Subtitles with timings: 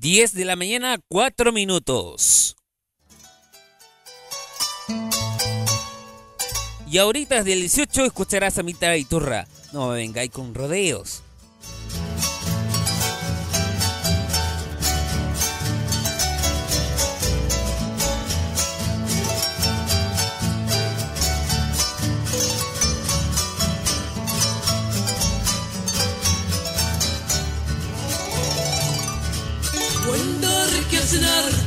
[0.00, 2.54] 10 de la mañana, 4 minutos.
[6.88, 9.48] Y ahorita desde el 18 escucharás a Mita Iturra.
[9.72, 11.22] No me vengáis con rodeos.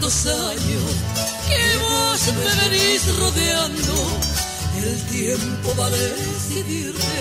[0.02, 0.84] Hartos años
[1.48, 3.94] que vos me venís rodeando.
[4.82, 7.18] El tiempo va a decidirte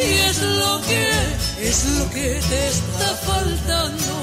[0.00, 4.14] y es lo que, es lo que te está faltando.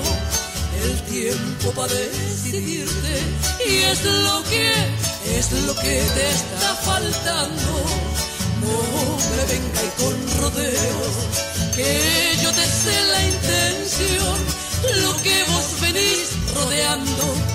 [0.83, 3.13] El tiempo va a decidirte
[3.67, 4.71] y es lo que,
[5.37, 7.71] es lo que te está faltando.
[8.63, 11.15] No me venga con rodeos,
[11.75, 14.37] que yo te sé la intención,
[15.03, 17.52] lo que vos venís rodeando.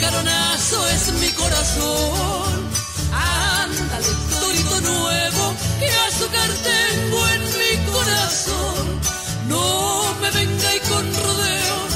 [0.00, 2.70] Picaronazo es mi corazón.
[3.12, 9.00] Ándale, torito nuevo, que azúcar tengo en mi corazón.
[9.48, 11.92] No me venga y con rodeos,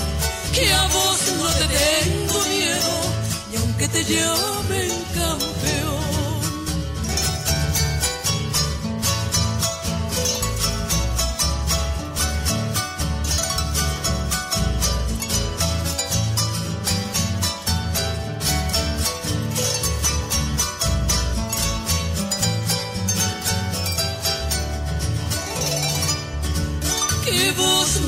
[0.53, 2.93] que a vos no te tengo miedo,
[3.53, 5.64] y aunque te llamen campeón.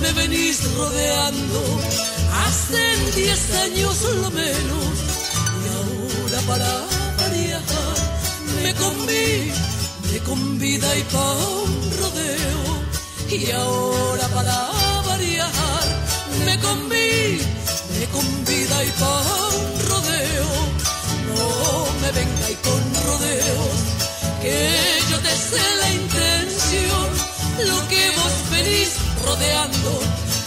[0.07, 1.61] Me venís rodeando.
[2.45, 2.83] Hace
[3.15, 4.95] diez años lo menos.
[5.63, 6.73] Y ahora para
[7.33, 7.97] viajar
[8.63, 9.53] me conví,
[10.13, 11.35] me convida y pa'
[11.65, 12.63] un rodeo.
[13.29, 14.57] Y ahora para
[15.07, 15.87] variar
[16.45, 17.41] me conví,
[17.99, 19.23] me convida y pa'
[19.61, 20.51] un rodeo.
[21.29, 21.47] No
[22.03, 23.79] me venga y con rodeos
[24.43, 24.59] que
[25.11, 27.09] yo te sé la intención.
[27.71, 28.16] Lo que
[29.27, 29.91] rodeando.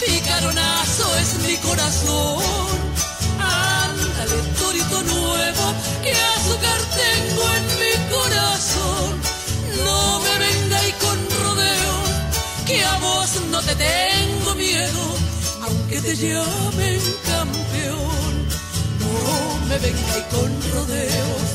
[0.04, 2.68] Picaronazo es mi corazón.
[3.38, 5.64] Ándale, torito nuevo,
[6.02, 9.10] que azúcar tengo en mi corazón.
[9.84, 11.96] No me venga y con rodeo,
[12.66, 15.02] que a vos no te tengo miedo,
[15.62, 18.32] aunque te llamen campeón.
[19.00, 21.46] No me venga y con rodeos,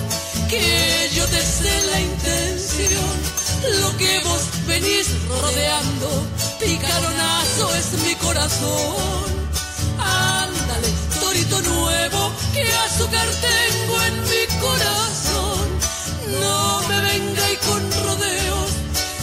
[0.49, 3.15] que yo te sé la intención,
[3.81, 6.25] lo que vos venís rodeando
[6.59, 9.25] picaronazo es mi corazón.
[9.97, 10.89] Ándale,
[11.19, 15.65] torito nuevo, que azúcar tengo en mi corazón.
[16.41, 18.71] No me venga y con rodeos,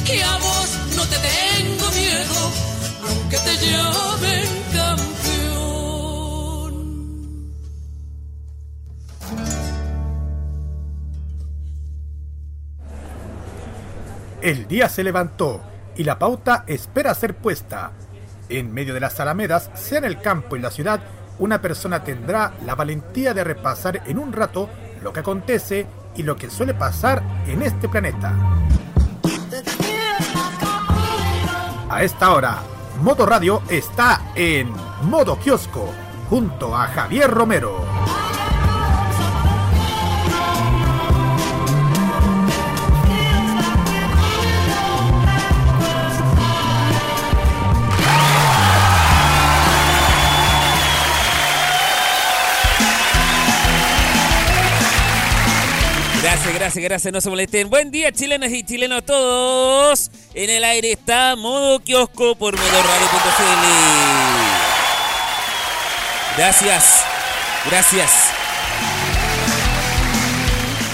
[0.05, 2.53] que a vos no te tengo miedo,
[3.09, 5.12] aunque te llamen campeón.
[14.43, 15.63] El día se levantó
[15.97, 17.93] y la pauta espera ser puesta.
[18.49, 21.01] En medio de las alamedas, sea en el campo y la ciudad,
[21.39, 24.69] una persona tendrá la valentía de repasar en un rato
[25.01, 25.87] lo que acontece
[26.17, 28.35] y lo que suele pasar en este planeta.
[31.89, 32.59] A esta hora,
[33.01, 34.73] Modo Radio está en
[35.03, 35.89] Modo Kiosco,
[36.29, 38.22] junto a Javier Romero.
[56.63, 57.69] Gracias, gracias, no se molesten.
[57.69, 60.13] Buen día, chilenas y chilenos todos.
[60.33, 63.67] En el aire está Modo Kiosco por modoradio.cl.
[66.37, 67.03] Gracias,
[67.69, 68.13] gracias.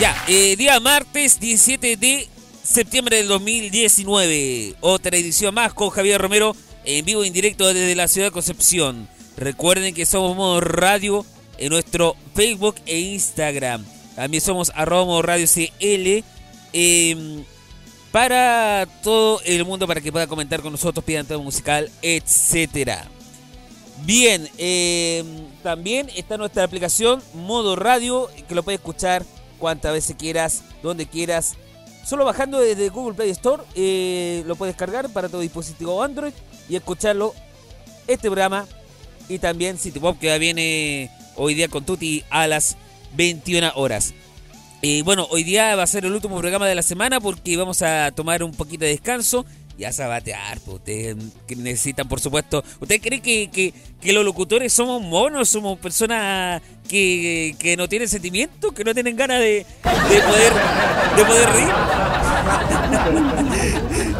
[0.00, 2.26] Ya, eh, día martes 17 de
[2.62, 4.76] septiembre del 2019.
[4.80, 9.06] Otra edición más con Javier Romero en vivo en directo desde la ciudad de Concepción.
[9.36, 11.26] Recuerden que somos Modo Radio
[11.58, 13.97] en nuestro Facebook e Instagram.
[14.18, 16.24] También somos arroba radio CL.
[16.72, 17.44] Em,
[18.10, 23.06] para todo el mundo, para que pueda comentar con nosotros, pidan tema musical, etcétera.
[24.02, 25.24] Bien, em,
[25.62, 29.24] también está nuestra aplicación Modo Radio, que lo puedes escuchar
[29.56, 31.54] cuantas veces quieras, donde quieras.
[32.04, 36.32] Solo bajando desde Google Play Store, eh, lo puedes cargar para tu dispositivo Android
[36.68, 37.34] y escucharlo.
[38.08, 38.66] Este programa
[39.28, 42.76] y también City Pop, que ya viene hoy día con Tuti a las
[43.14, 44.14] 21 horas.
[44.80, 47.82] Y bueno, hoy día va a ser el último programa de la semana porque vamos
[47.82, 49.44] a tomar un poquito de descanso
[49.76, 50.60] y a sabatear.
[50.60, 51.16] Pues, ustedes
[51.56, 52.62] necesitan, por supuesto.
[52.80, 58.72] ¿Usted cree que, que, los locutores somos monos, somos personas que, que, no tienen sentimiento,
[58.72, 60.52] que no tienen ganas de, de poder
[61.16, 61.68] de poder reír?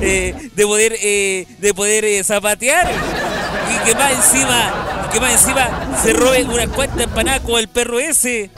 [0.01, 5.99] Eh, de poder eh, de poder eh, zapatear y que más encima que más encima
[6.01, 8.49] se robe una cuenta empanada con el perro ese.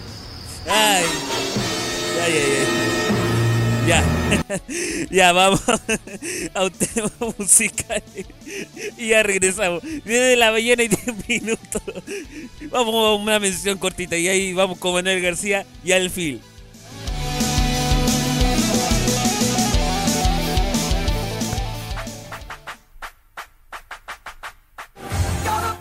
[0.67, 1.05] Ay,
[2.23, 2.91] ay, ay.
[3.87, 4.05] Ya,
[5.11, 5.63] ya vamos
[6.55, 8.03] a un tema musical
[8.97, 9.83] y ya regresamos.
[10.05, 11.83] Viene la mañana y 10 minutos.
[12.71, 16.41] Vamos a una mención cortita y ahí vamos con Manuel García y al fil.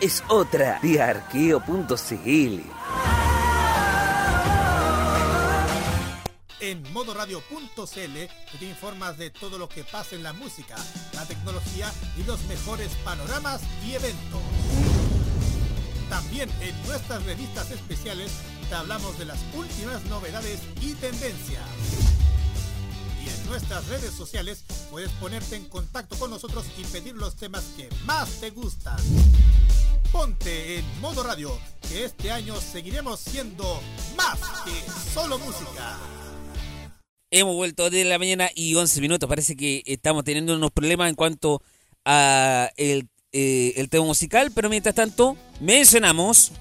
[0.00, 2.60] Es otra de arqueo.cl.
[6.60, 10.74] en modoradio.cl te informas de todo lo que pasa en la música,
[11.14, 14.40] la tecnología y los mejores panoramas y eventos.
[16.08, 18.32] También en nuestras revistas especiales
[18.68, 21.64] te hablamos de las últimas novedades y tendencias.
[23.24, 27.64] Y en nuestras redes sociales puedes ponerte en contacto con nosotros y pedir los temas
[27.76, 28.98] que más te gustan.
[30.12, 31.58] Ponte en modo radio,
[31.88, 33.80] que este año seguiremos siendo
[34.16, 35.98] más que solo música.
[37.30, 39.28] Hemos vuelto de la mañana y 11 minutos.
[39.28, 41.62] Parece que estamos teniendo unos problemas en cuanto
[42.04, 46.52] a eh, el tema musical, pero mientras tanto mencionamos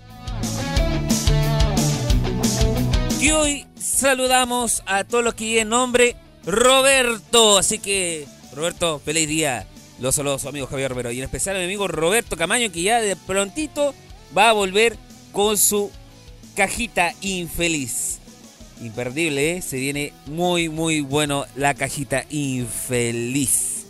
[3.19, 6.15] que hoy saludamos a todos los que lleven nombre
[6.45, 7.57] Roberto.
[7.57, 9.67] Así que, Roberto, feliz día.
[9.99, 12.81] Los saludos a su amigo Javier Romero y en especial mi amigo Roberto Camaño, que
[12.81, 13.93] ya de prontito
[14.37, 14.97] va a volver
[15.31, 15.89] con su
[16.55, 18.19] cajita infeliz.
[18.81, 19.61] Imperdible, ¿eh?
[19.61, 23.85] se viene muy, muy bueno la cajita infeliz.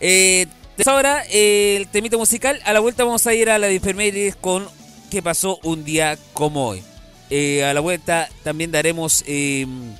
[0.00, 0.46] Eh,
[0.86, 2.60] ahora, eh, el temito musical.
[2.64, 4.66] A la vuelta vamos a ir a la de con
[5.10, 6.82] qué pasó un día como hoy.
[7.30, 9.94] Eh, a la vuelta también daremos em,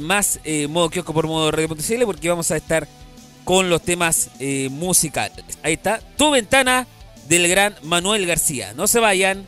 [0.00, 2.88] más modo kiosco por modo radio.cl porque vamos a estar
[3.44, 4.30] con los temas
[4.70, 5.44] musicales.
[5.62, 6.86] Ahí está, tu ventana
[7.28, 8.72] del gran Manuel García.
[8.74, 9.46] No se vayan.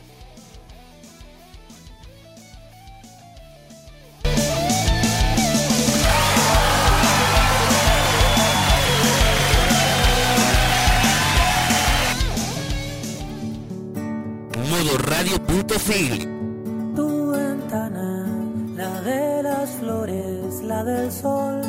[14.97, 16.95] radio.cl.
[16.95, 18.27] Tu ventana,
[18.75, 21.61] la de las flores, la del sol,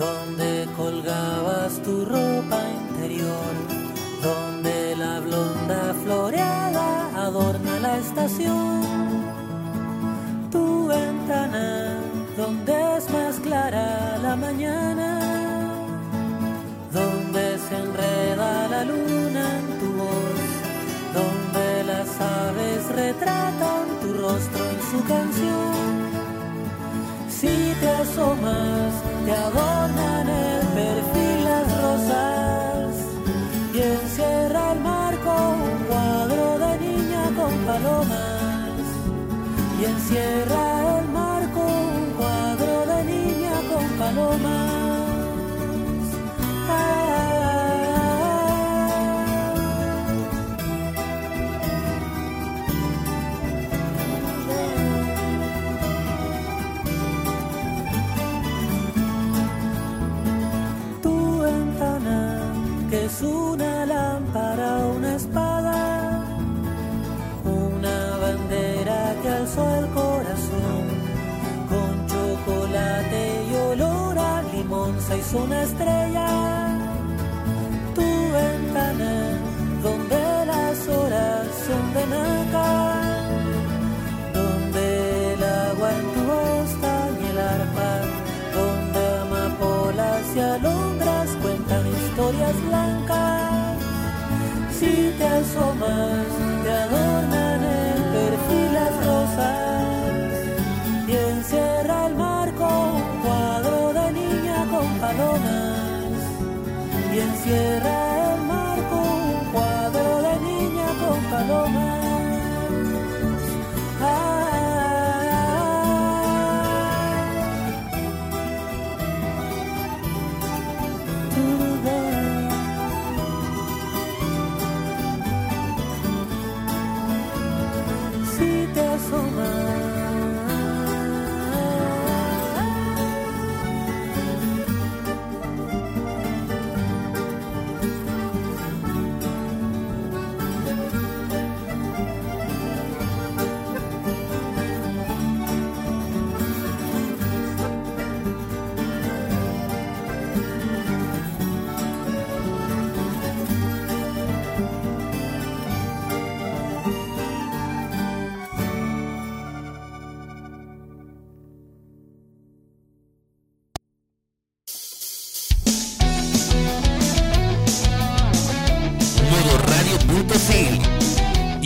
[0.00, 2.58] donde colgabas tu ropa
[2.88, 3.52] interior,
[4.22, 9.09] donde la blonda floreada adorna la estación.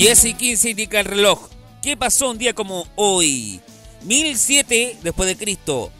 [0.04, 1.48] 10 y 15 indica el reloj.
[1.82, 3.62] ¿Qué pasó un día como hoy?
[4.02, 5.90] 1007 después de Cristo.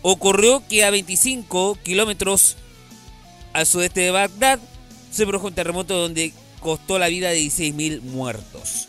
[0.00, 2.56] Ocurrió que a 25 kilómetros
[3.52, 4.60] al sudeste de Bagdad
[5.10, 8.88] se produjo un terremoto donde costó la vida de 16.000 muertos.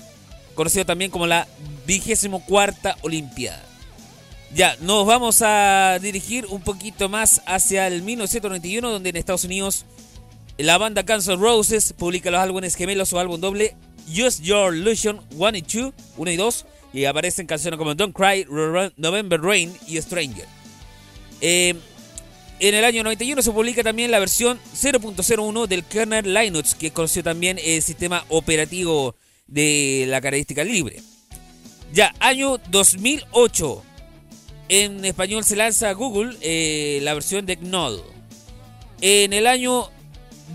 [0.55, 1.49] conocido también como la
[1.85, 3.61] vigésimo cuarta Olimpiada.
[4.53, 9.85] Ya, nos vamos a dirigir un poquito más hacia el 1991, donde en Estados Unidos
[10.57, 13.75] la banda Guns Roses publica los álbumes gemelos o álbum doble
[14.09, 18.45] Use Your Illusion 1 y 2, 1 y 2, y aparecen canciones como Don't Cry,
[18.97, 20.45] November Rain y Stranger.
[21.39, 21.73] Eh,
[22.59, 27.23] en el año 91 se publica también la versión 0.01 del kernel Linux, que conoció
[27.23, 29.15] también el sistema operativo
[29.47, 31.01] de la característica libre.
[31.93, 33.83] Ya, año 2008.
[34.71, 37.99] En español se lanza Google eh, la versión de GNOD.
[39.01, 39.89] En el año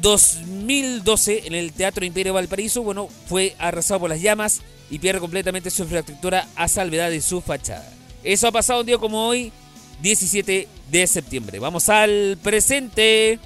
[0.00, 5.68] 2012, en el Teatro Imperio Valparaíso, bueno, fue arrasado por las llamas y pierde completamente
[5.68, 7.92] su infraestructura a salvedad de su fachada.
[8.24, 9.52] Eso ha pasado un día como hoy,
[10.00, 11.58] 17 de septiembre.
[11.58, 13.38] Vamos al presente.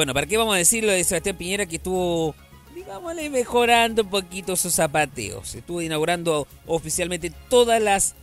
[0.00, 2.34] Bueno, ¿para qué vamos a decirlo de Sebastián Piñera que estuvo,
[2.74, 5.54] digámosle, mejorando un poquito sus zapateos?
[5.54, 8.14] Estuvo inaugurando oficialmente todas las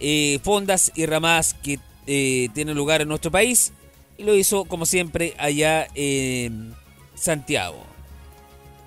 [0.00, 3.72] eh, fondas y ramas que eh, tienen lugar en nuestro país
[4.18, 6.74] y lo hizo como siempre allá en
[7.14, 7.82] Santiago.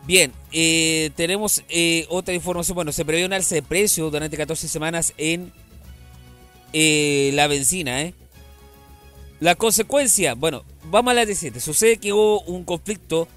[0.05, 1.63] Bien, eh, tenemos
[2.07, 2.75] otra información.
[2.75, 5.51] Bueno, se prevé un alza de precio durante 14 semanas en
[6.71, 8.03] la benzina.
[8.03, 8.13] ¿eh?
[9.39, 11.59] La consecuencia, bueno, vamos a la decente.
[11.59, 13.27] Sucede que hubo un conflicto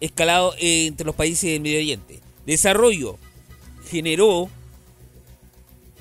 [0.00, 2.20] escalado entre los países del Medio Oriente.
[2.44, 3.18] Desarrollo
[3.88, 4.50] generó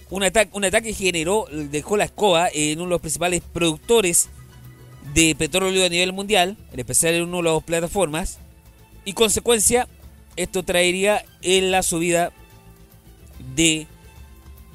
[0.09, 4.29] un ataque, un ataque generó, dejó la escoba en uno de los principales productores
[5.13, 8.39] de petróleo a nivel mundial, en especial en una de las plataformas,
[9.05, 9.87] y consecuencia,
[10.35, 12.33] esto traería en la subida
[13.55, 13.87] de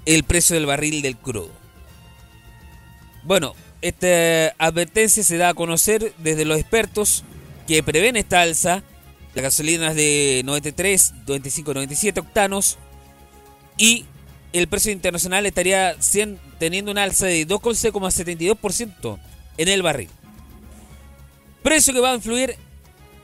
[0.06, 1.50] el precio del barril del crudo.
[3.22, 7.24] Bueno, esta advertencia se da a conocer desde los expertos
[7.66, 8.82] que prevén esta alza
[9.34, 12.78] de gasolinas de 93, 95, 97 octanos
[13.76, 14.04] y
[14.52, 15.96] el precio internacional estaría
[16.58, 19.18] teniendo una alza de 2,72%
[19.56, 20.10] en el barril.
[21.62, 22.56] Precio que va a influir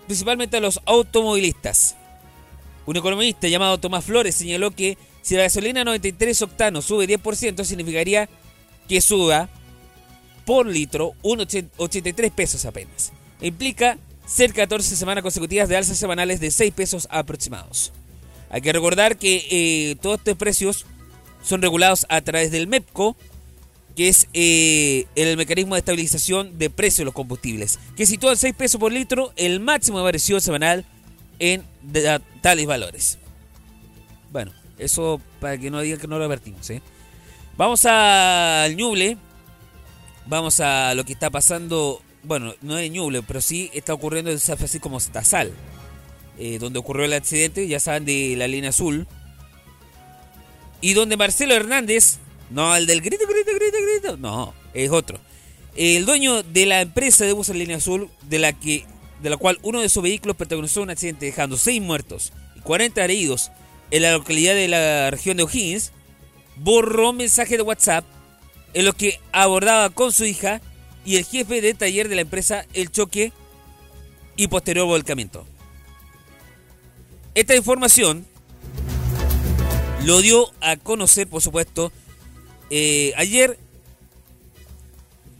[0.06, 1.96] principalmente a los automovilistas.
[2.86, 8.28] Un economista llamado Tomás Flores señaló que si la gasolina 93 octanos sube 10%, significaría
[8.88, 9.48] que suba
[10.46, 13.12] por litro, 1,83 pesos apenas.
[13.42, 17.92] Implica cerca de 14 semanas consecutivas de alzas semanales de 6 pesos aproximados.
[18.48, 20.86] Hay que recordar que eh, todos estos precios
[21.42, 23.16] son regulados a través del MEPCO,
[23.96, 28.36] que es eh, el mecanismo de estabilización de precios de los combustibles, que sitúa en
[28.36, 30.84] 6 pesos por litro el máximo de variación semanal
[31.38, 31.64] en
[32.40, 33.18] tales valores.
[34.30, 36.68] Bueno, eso para que no digan que no lo advertimos.
[36.70, 36.82] ¿eh?
[37.56, 39.16] Vamos al Ñuble,
[40.26, 44.38] vamos a lo que está pasando, bueno, no es Ñuble, pero sí está ocurriendo en
[44.38, 45.52] San Francisco como Tasal,
[46.38, 49.06] eh, donde ocurrió el accidente, ya saben, de la línea azul.
[50.80, 52.18] Y donde Marcelo Hernández,
[52.50, 55.18] no el del grito, grito, grito, grito, no, es otro.
[55.75, 58.87] El dueño de la empresa de buses Línea Azul, de la, que,
[59.23, 63.04] de la cual uno de sus vehículos protagonizó un accidente dejando 6 muertos y 40
[63.04, 63.50] heridos
[63.90, 65.92] en la localidad de la región de O'Higgins,
[66.56, 68.04] borró mensaje de WhatsApp
[68.76, 70.61] en lo que abordaba con su hija
[71.02, 73.33] y el jefe de taller de la empresa el choque
[74.37, 75.47] y posterior volcamiento.
[77.35, 78.26] Esta información
[80.04, 81.90] lo dio a conocer, por supuesto,
[82.68, 83.59] eh, ayer,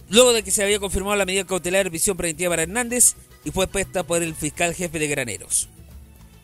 [0.09, 3.51] luego de que se había confirmado la medida cautelar de visión preventiva para Hernández y
[3.51, 5.69] fue puesta por el fiscal jefe de Graneros.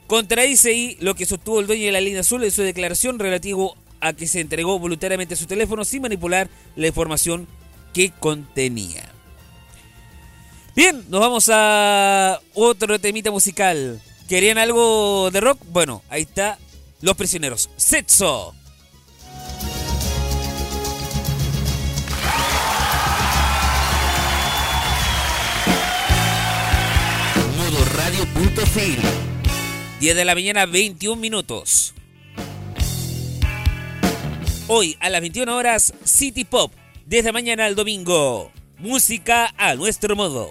[0.09, 3.79] Contradice ahí lo que sostuvo el dueño de la línea azul en su declaración relativo
[4.03, 7.47] a que se entregó voluntariamente su teléfono sin manipular la información
[7.95, 9.09] que contenía.
[10.75, 14.03] Bien, nos vamos a otro temita musical.
[14.29, 15.61] ¿Querían algo de rock?
[15.69, 16.59] Bueno, ahí está
[17.01, 17.71] Los Prisioneros.
[17.77, 18.55] Setso.
[27.57, 28.27] Modo Radio.
[30.01, 31.95] 10 de la mañana, 21 minutos.
[34.75, 36.73] Hoy a las 21 horas, City Pop.
[37.05, 40.51] Desde mañana al domingo, música a nuestro modo.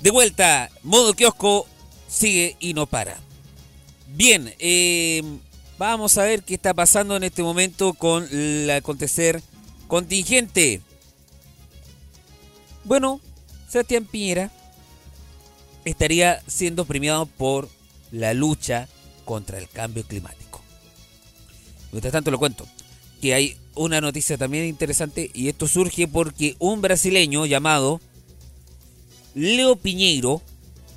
[0.00, 1.66] De vuelta, modo kiosco
[2.08, 3.18] sigue y no para.
[4.08, 5.22] Bien, eh,
[5.78, 9.42] vamos a ver qué está pasando en este momento con el acontecer
[9.86, 10.80] contingente.
[12.84, 13.20] Bueno,
[13.68, 14.50] Sebastián Piñera
[15.84, 17.68] estaría siendo premiado por
[18.10, 18.88] la lucha
[19.24, 20.60] contra el cambio climático.
[21.92, 22.66] Mientras tanto, lo cuento
[23.20, 28.00] que hay una noticia también interesante y esto surge porque un brasileño llamado
[29.34, 30.42] Leo Piñeiro,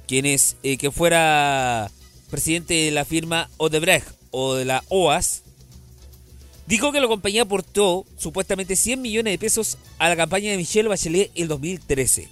[0.07, 1.91] quien es eh, que fuera
[2.29, 5.43] presidente de la firma Odebrecht o de la OAS,
[6.65, 10.89] dijo que la compañía aportó supuestamente 100 millones de pesos a la campaña de Michelle
[10.89, 12.27] Bachelet en 2013.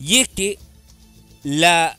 [0.00, 0.58] Y es que
[1.42, 1.96] la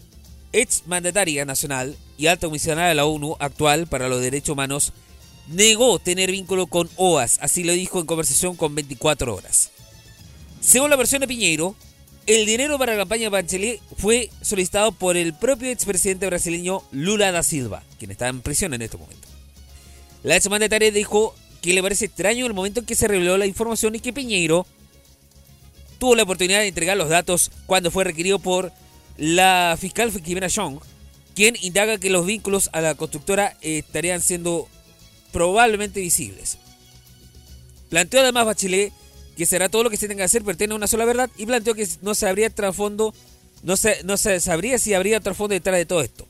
[0.51, 4.93] ex mandataria nacional y alta comisionada de la ONU actual para los derechos humanos
[5.47, 9.71] negó tener vínculo con OAS, así lo dijo en conversación con 24 horas.
[10.62, 11.75] Según la versión de Piñeiro,
[12.27, 17.41] el dinero para la campaña de fue solicitado por el propio expresidente brasileño Lula da
[17.41, 19.27] Silva, quien está en prisión en este momento.
[20.23, 23.47] La ex mandataria dijo que le parece extraño el momento en que se reveló la
[23.47, 24.67] información y que Piñeiro
[25.97, 28.71] tuvo la oportunidad de entregar los datos cuando fue requerido por
[29.17, 30.80] la fiscal Jimena Chong,
[31.36, 34.67] quien indaga que los vínculos a la constructora estarían siendo
[35.31, 36.57] probablemente visibles.
[37.89, 38.93] Planteó además Bachelet
[39.35, 41.45] que será todo lo que se tenga que hacer, pero tiene una sola verdad, y
[41.45, 43.13] planteó que no se habría trasfondo,
[43.63, 46.27] no se, no se sabría si habría trasfondo detrás de todo esto.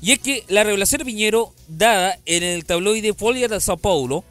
[0.00, 4.24] Y es que la revelación de Piñero, dada en el tabloide Folia de Sao Paulo,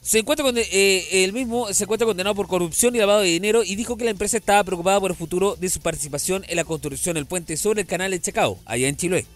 [0.00, 3.64] se encuentra con, eh, el mismo se encuentra condenado por corrupción y lavado de dinero
[3.64, 6.64] y dijo que la empresa estaba preocupada por el futuro de su participación en la
[6.64, 9.26] construcción del puente sobre el canal de Chacao, allá en Chile.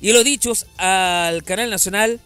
[0.00, 2.20] Y los dichos al canal nacional,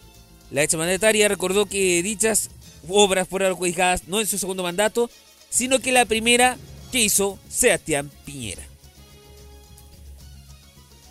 [0.50, 2.50] la ex mandataria recordó que dichas
[2.88, 5.10] obras fueron adjudicadas no en su segundo mandato,
[5.50, 6.56] sino que la primera
[6.92, 8.62] que hizo Sebastián Piñera.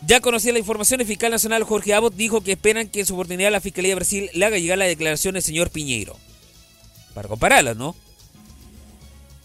[0.06, 3.14] Ya conocía la información, el fiscal nacional Jorge Abbott dijo que esperan que en su
[3.14, 6.18] oportunidad la Fiscalía de Brasil le haga llegar la declaración del señor Piñeiro.
[7.14, 7.96] Para compararla, ¿no?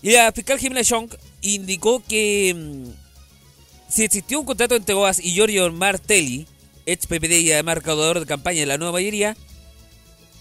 [0.03, 1.11] Y la fiscal Jimena Chong
[1.43, 2.91] indicó que mm,
[3.89, 6.47] si existió un contrato entre OAS y Giorgio Martelli,
[6.93, 9.37] ex PPD y además recaudador de campaña de la nueva mayoría,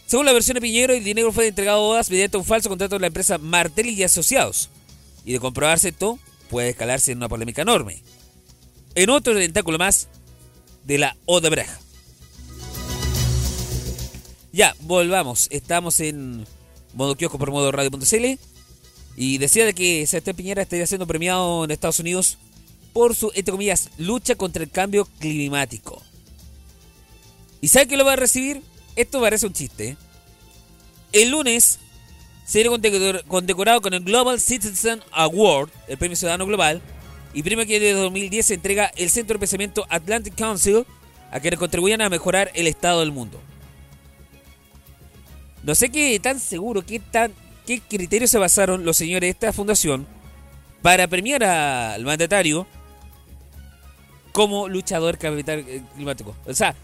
[0.08, 2.96] según la versión de Piñero, el dinero fue entregado a OAS mediante un falso contrato
[2.96, 4.70] de la empresa Martelli y Asociados.
[5.26, 6.18] Y de comprobarse esto,
[6.50, 8.02] puede escalarse en una polémica enorme.
[8.96, 10.08] En otro tentáculo más
[10.86, 11.70] de la Odebrecht.
[14.54, 15.50] Ya, volvamos.
[15.52, 16.48] Estamos en
[16.94, 18.40] modo kiosco por modo radio.cl.
[19.18, 22.38] Y decía de que Sebastián Piñera estaría siendo premiado en Estados Unidos
[22.94, 26.02] por su, entre comillas, lucha contra el cambio climático.
[27.62, 28.62] ¿Y sabe que lo va a recibir?
[28.96, 29.90] Esto parece un chiste.
[29.90, 29.98] ¿eh?
[31.12, 31.80] El lunes
[32.46, 32.70] será
[33.28, 36.82] condecorado con el Global Citizen Award, el premio ciudadano global,
[37.34, 40.86] y premio que desde 2010 se entrega el Centro de Pensamiento Atlantic Council
[41.32, 43.40] a quienes contribuyan a mejorar el estado del mundo.
[45.64, 47.34] No sé qué tan seguro, qué, tan,
[47.66, 50.08] qué criterios se basaron los señores de esta fundación
[50.82, 52.66] para premiar al mandatario
[54.32, 56.36] como luchador capital eh, climático.
[56.46, 56.76] O sea,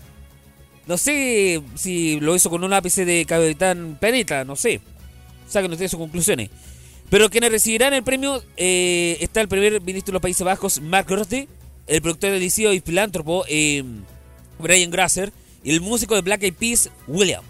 [0.88, 4.82] no sé si lo hizo con un ápice de Capitán Planeta, no sé.
[5.48, 6.50] Saquen ustedes sus conclusiones.
[7.10, 11.08] Pero quienes recibirán el premio eh, está el primer ministro de los Países Bajos, Mark
[11.10, 11.48] Rutte,
[11.88, 13.84] el productor de liceo y filántropo, eh,
[14.60, 15.32] Brian Grasser,
[15.64, 17.44] y el músico de Black Eyed Peas, William.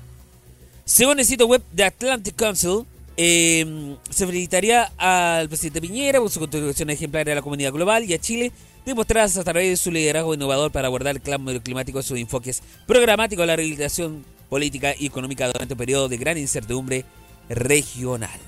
[0.85, 6.39] Según el sitio web de Atlantic Council, eh, se felicitaría al presidente Piñera por su
[6.39, 8.51] contribución ejemplar a la comunidad global y a Chile
[8.85, 13.45] demostradas a través de su liderazgo innovador para abordar el cambio climático sus enfoques programáticos
[13.45, 17.05] la rehabilitación política y económica durante un periodo de gran incertidumbre
[17.49, 18.39] regional.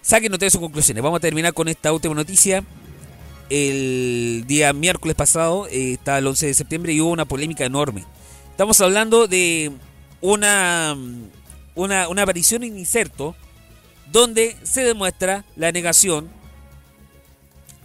[0.00, 1.02] Saquen ustedes sus conclusiones.
[1.02, 2.62] Vamos a terminar con esta última noticia.
[3.50, 8.04] El día miércoles pasado, eh, está el 11 de septiembre, y hubo una polémica enorme.
[8.50, 9.72] Estamos hablando de
[10.20, 10.96] una,
[11.74, 13.34] una, una aparición en inserto
[14.12, 16.28] donde se demuestra la negación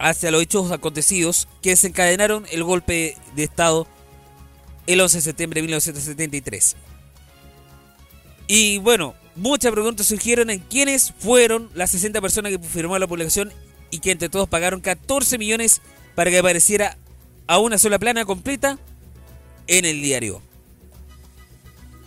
[0.00, 3.86] hacia los hechos acontecidos que desencadenaron el golpe de Estado
[4.86, 6.76] el 11 de septiembre de 1973.
[8.48, 13.52] Y bueno, muchas preguntas surgieron en quiénes fueron las 60 personas que firmó la publicación
[13.90, 15.82] y que entre todos pagaron 14 millones
[16.14, 16.96] para que apareciera
[17.46, 18.78] a una sola plana completa
[19.66, 20.40] en el diario.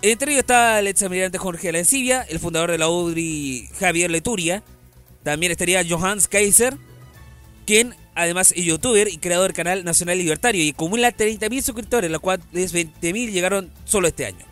[0.01, 4.63] Entre ellos está el examinante Jorge Alancibia, el fundador de la UDRI Javier Leturia,
[5.23, 6.77] también estaría Johannes Kaiser,
[7.65, 12.21] quien además es youtuber y creador del canal Nacional Libertario y acumula 30.000 suscriptores, los
[12.21, 14.45] cuales 20.000 llegaron solo este año.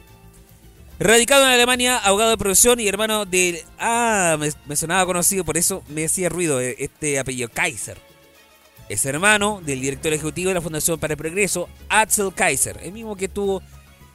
[0.99, 3.59] Radicado en Alemania, abogado de profesión y hermano del...
[3.79, 7.97] Ah, me, sonaba conocido, por eso me hacía ruido eh, este apellido, Kaiser.
[8.87, 13.15] Es hermano del director ejecutivo de la Fundación para el Progreso, Axel Kaiser, el mismo
[13.15, 13.63] que estuvo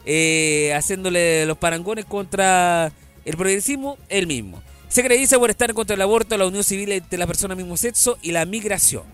[0.04, 2.92] eh, haciéndole los parangones contra
[3.24, 4.62] el progresismo, el mismo.
[4.88, 8.18] Se acredita por estar contra el aborto, la unión civil entre las personas mismo sexo
[8.22, 9.04] y la migración.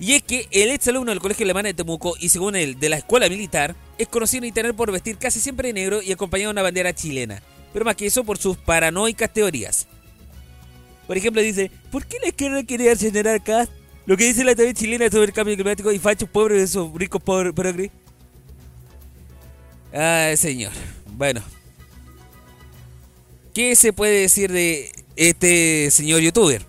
[0.00, 2.88] Y es que el ex alumno del colegio alemán de Temuco y según él de
[2.88, 6.50] la escuela militar es conocido en internet por vestir casi siempre de negro y acompañado
[6.50, 7.42] de una bandera chilena.
[7.72, 9.88] Pero más que eso por sus paranoicas teorías.
[11.08, 13.68] Por ejemplo dice, ¿por qué la izquierda quiere generar acá
[14.06, 16.94] lo que dice la TV chilena sobre el cambio climático y fachos pobres de esos
[16.94, 17.52] ricos pobres?
[19.92, 20.72] Ay, señor.
[21.06, 21.42] Bueno.
[23.58, 26.64] ¿Qué se puede decir de este señor youtuber?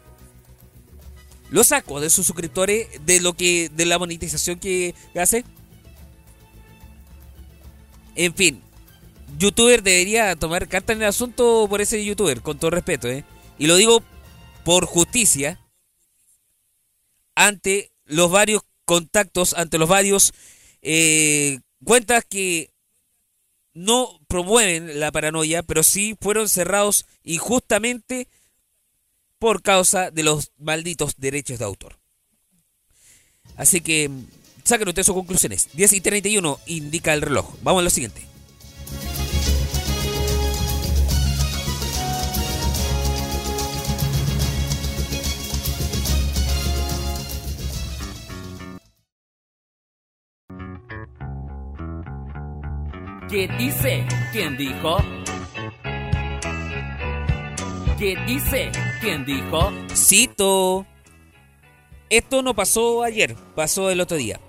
[1.51, 5.45] Lo saco de sus suscriptores de lo que de la monetización que hace.
[8.15, 8.63] En fin,
[9.37, 13.23] youtuber debería tomar carta en el asunto por ese youtuber, con todo respeto, ¿eh?
[13.59, 14.03] Y lo digo
[14.65, 15.59] por justicia
[17.35, 20.33] ante los varios contactos, ante los varios
[20.81, 22.71] eh, cuentas que
[23.79, 28.27] no promueven la paranoia, pero sí fueron cerrados injustamente
[29.37, 31.97] por causa de los malditos derechos de autor.
[33.55, 34.11] Así que
[34.65, 35.69] saquen ustedes sus conclusiones.
[35.73, 37.55] 10 y 31 indica el reloj.
[37.61, 38.21] Vamos a lo siguiente.
[53.29, 54.07] ¿Qué dice?
[54.31, 54.97] ¿Quién dijo?
[57.99, 58.71] ¿Qué dice?
[59.01, 59.71] ¿Quién dijo?
[59.93, 60.87] Cito.
[62.09, 64.39] Esto no pasó ayer, pasó el otro día.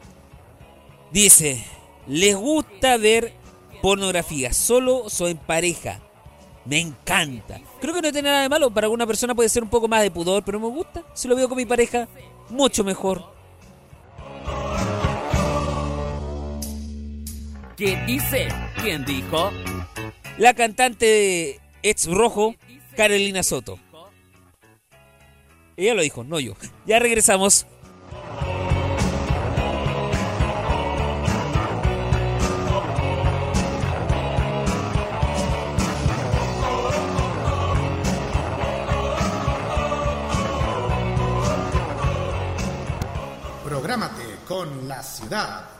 [1.12, 1.62] Dice,
[2.06, 3.34] les gusta ver
[3.82, 6.00] pornografía, solo o en pareja.
[6.64, 7.60] Me encanta.
[7.82, 8.70] Creo que no tiene nada de malo.
[8.70, 11.04] Para alguna persona puede ser un poco más de pudor, pero me gusta.
[11.12, 12.08] Si lo veo con mi pareja,
[12.48, 13.39] mucho mejor.
[17.80, 18.46] ¿Qué dice?
[18.82, 19.50] ¿Quién dijo?
[20.36, 22.54] La cantante de Ex Rojo,
[22.94, 23.78] Carolina Soto.
[25.78, 26.52] Ella lo dijo, no yo.
[26.84, 27.66] Ya regresamos.
[43.64, 45.79] Prográmate con la ciudad.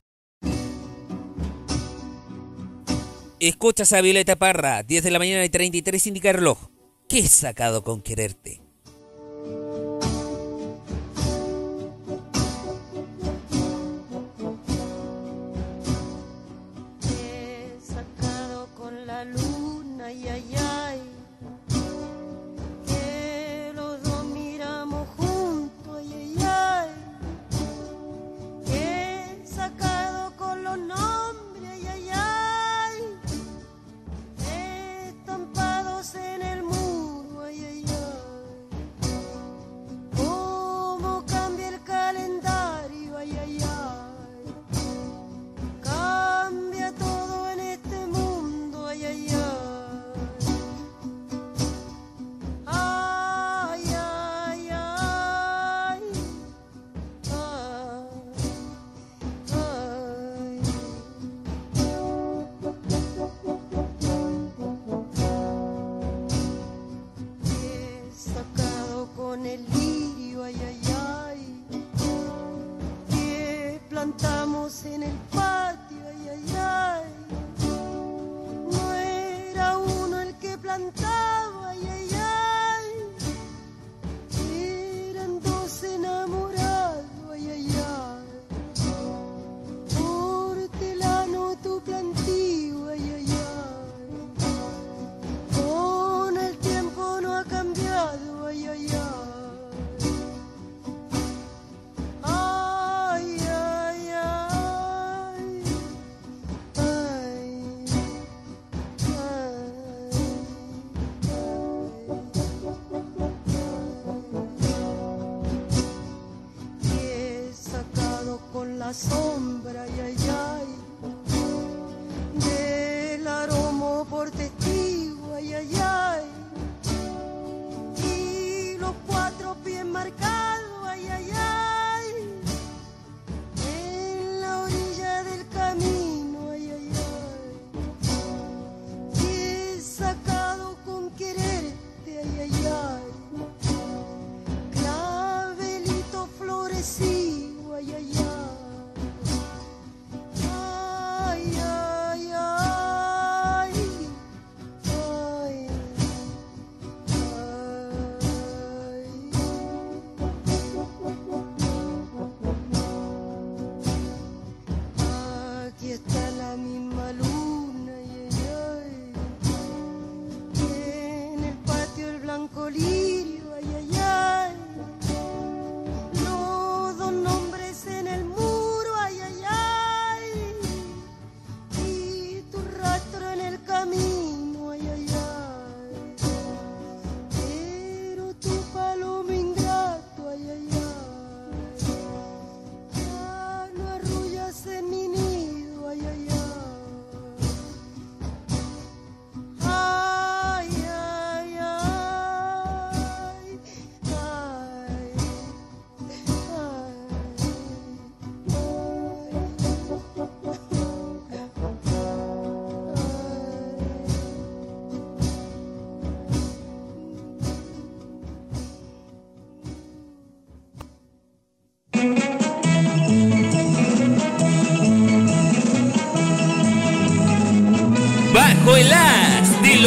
[3.41, 6.69] Escuchas a Violeta Parra, 10 de la mañana y 33 indica el reloj.
[7.09, 8.60] ¿Qué he sacado con quererte?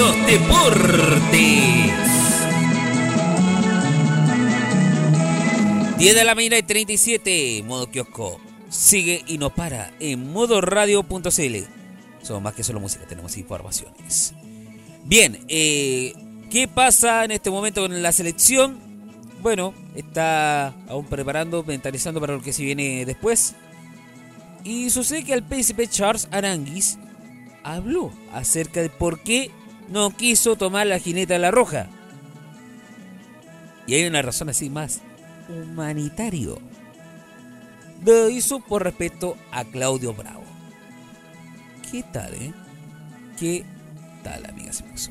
[0.05, 1.95] Los deportes.
[5.97, 8.39] 10 de la mañana y 37, modo kiosco.
[8.69, 11.57] Sigue y no para en modoradio.cl.
[12.23, 14.35] Somos más que solo música, tenemos informaciones.
[15.05, 16.13] Bien, eh,
[16.51, 18.79] ¿qué pasa en este momento con la selección?
[19.41, 23.55] Bueno, está aún preparando, mentalizando para lo que se viene después.
[24.65, 26.99] Y sucede que al príncipe Charles Aranguis
[27.63, 29.51] habló acerca de por qué
[29.89, 31.89] no quiso tomar la jineta de la roja.
[33.87, 35.01] Y hay una razón así más
[35.49, 36.59] humanitario.
[38.05, 40.45] Lo hizo por respeto a Claudio Bravo.
[41.91, 42.53] ¿Qué tal, eh?
[43.39, 43.65] ¿Qué
[44.23, 45.11] tal, amigas y amigos?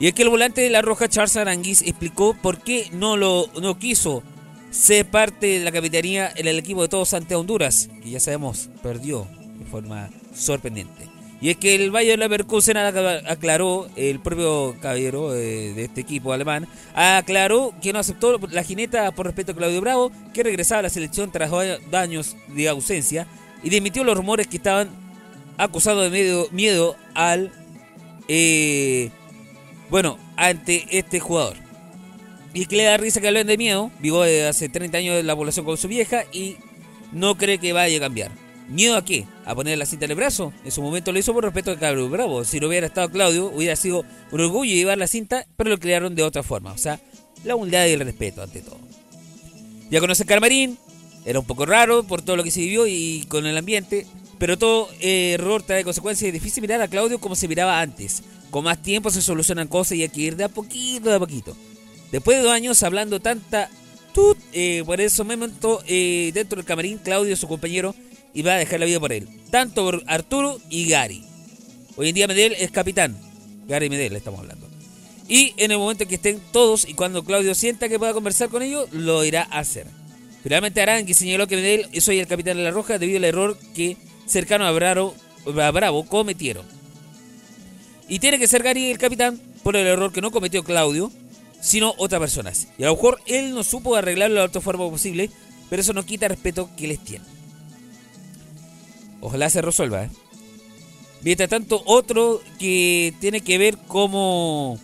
[0.00, 3.48] Y es que el volante de la Roja, Charles Aranguis, explicó por qué no lo
[3.60, 4.22] no quiso
[4.70, 8.70] ser parte de la capitanía en el equipo de todos ante Honduras, que ya sabemos,
[8.82, 11.13] perdió de forma sorprendente.
[11.44, 16.66] Y es que el Bayern Leverkusen aclaró, el propio caballero eh, de este equipo alemán,
[16.94, 20.88] aclaró que no aceptó la jineta por respeto a Claudio Bravo, que regresaba a la
[20.88, 21.50] selección tras
[21.90, 23.26] daños de ausencia,
[23.62, 24.88] y dimitió los rumores que estaban
[25.58, 27.52] acusados de medio, miedo al...
[28.26, 29.10] eh,
[29.90, 31.58] bueno, ante este jugador.
[32.54, 35.26] Y que le da risa que hablen de miedo, vivo de hace 30 años en
[35.26, 36.56] la población con su vieja y
[37.12, 38.43] no cree que vaya a cambiar.
[38.68, 39.26] ¿Miedo a qué?
[39.44, 40.52] ¿A poner la cinta en el brazo?
[40.64, 42.44] En su momento lo hizo por respeto a Claudio Bravo.
[42.44, 46.14] Si no hubiera estado Claudio, hubiera sido un orgullo llevar la cinta, pero lo crearon
[46.14, 46.72] de otra forma.
[46.72, 46.98] O sea,
[47.44, 48.78] la humildad y el respeto ante todo.
[49.90, 50.78] Ya conoce Carmarín,
[51.24, 54.06] era un poco raro por todo lo que se vivió y con el ambiente,
[54.38, 56.28] pero todo error trae consecuencias.
[56.28, 58.22] Es difícil mirar a Claudio como se miraba antes.
[58.50, 61.18] Con más tiempo se solucionan cosas y hay que ir de a poquito, de a
[61.18, 61.56] poquito.
[62.12, 63.68] Después de dos años hablando tanta
[64.12, 67.94] tut, eh, por ese momento eh, dentro del camarín, Claudio, su compañero,
[68.34, 69.28] iba a dejar la vida por él.
[69.50, 71.24] Tanto por Arturo y Gary.
[71.96, 73.16] Hoy en día Medel es capitán.
[73.66, 74.68] Gary Medel estamos hablando.
[75.28, 78.50] Y en el momento en que estén todos y cuando Claudio sienta que pueda conversar
[78.50, 79.86] con ellos, lo irá a hacer.
[80.42, 83.58] Finalmente Arangui señaló que Medel es hoy el capitán de la Roja debido al error
[83.74, 85.14] que cercano a Bravo,
[86.06, 86.66] cometieron.
[88.08, 91.10] Y tiene que ser Gary el capitán por el error que no cometió Claudio,
[91.62, 92.52] sino otra persona.
[92.76, 95.30] Y a lo mejor él no supo arreglarlo de la otra forma posible,
[95.70, 97.24] pero eso no quita el respeto que les tiene.
[99.24, 100.04] Ojalá se resuelva.
[100.04, 100.10] ¿eh?
[101.22, 104.78] Mientras tanto, otro que tiene que ver cómo,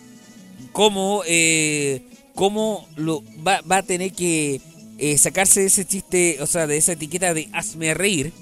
[0.71, 2.01] cómo, eh,
[2.33, 4.59] cómo lo, va, va a tener que
[4.97, 8.33] eh, sacarse de ese chiste, o sea, de esa etiqueta de hazme reír,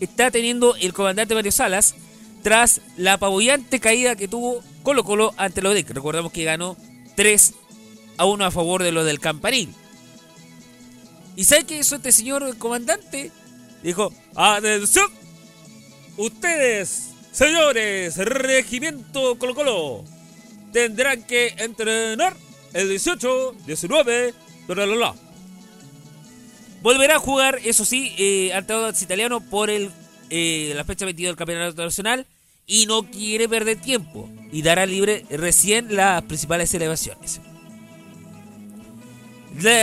[0.00, 1.94] está teniendo el comandante Mario Salas
[2.42, 5.88] tras la apabullante caída que tuvo Colo Colo ante los DEC.
[5.88, 6.76] Recordamos que ganó
[7.16, 7.54] 3
[8.18, 9.70] a 1 a favor de lo del Campanil.
[11.34, 13.30] ¿Y sabe qué hizo este señor comandante?
[13.82, 15.19] Dijo, atención,
[16.20, 20.04] ustedes, señores, regimiento Colo Colo,
[20.72, 22.36] tendrán que entrenar
[22.72, 24.34] el 18, 19,
[24.66, 25.14] bla.
[26.82, 29.90] Volverá a jugar, eso sí, eh, ante Audax Italiano por el,
[30.30, 32.26] eh, la fecha 22 del Campeonato Nacional
[32.66, 37.40] y no quiere perder tiempo y dará libre recién las principales elevaciones.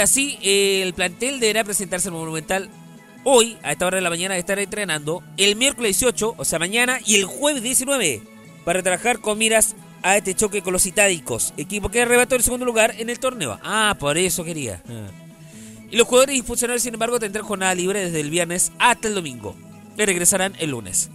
[0.02, 2.70] Así, eh, el plantel deberá presentarse en el Monumental
[3.30, 6.60] hoy, a esta hora de la mañana, de estar entrenando, el miércoles 18, o sea,
[6.60, 8.22] mañana, y el jueves 19,
[8.64, 12.66] para trabajar con miras a este choque con los Itádicos, equipo que arrebató el segundo
[12.66, 13.60] lugar en el torneo.
[13.64, 14.82] Ah, por eso quería.
[14.88, 15.10] Ah.
[15.92, 19.16] Y los jugadores y funcionarios, sin embargo, tendrán jornada libre desde el viernes hasta el
[19.16, 19.58] domingo.
[19.98, 21.10] Y regresarán el lunes.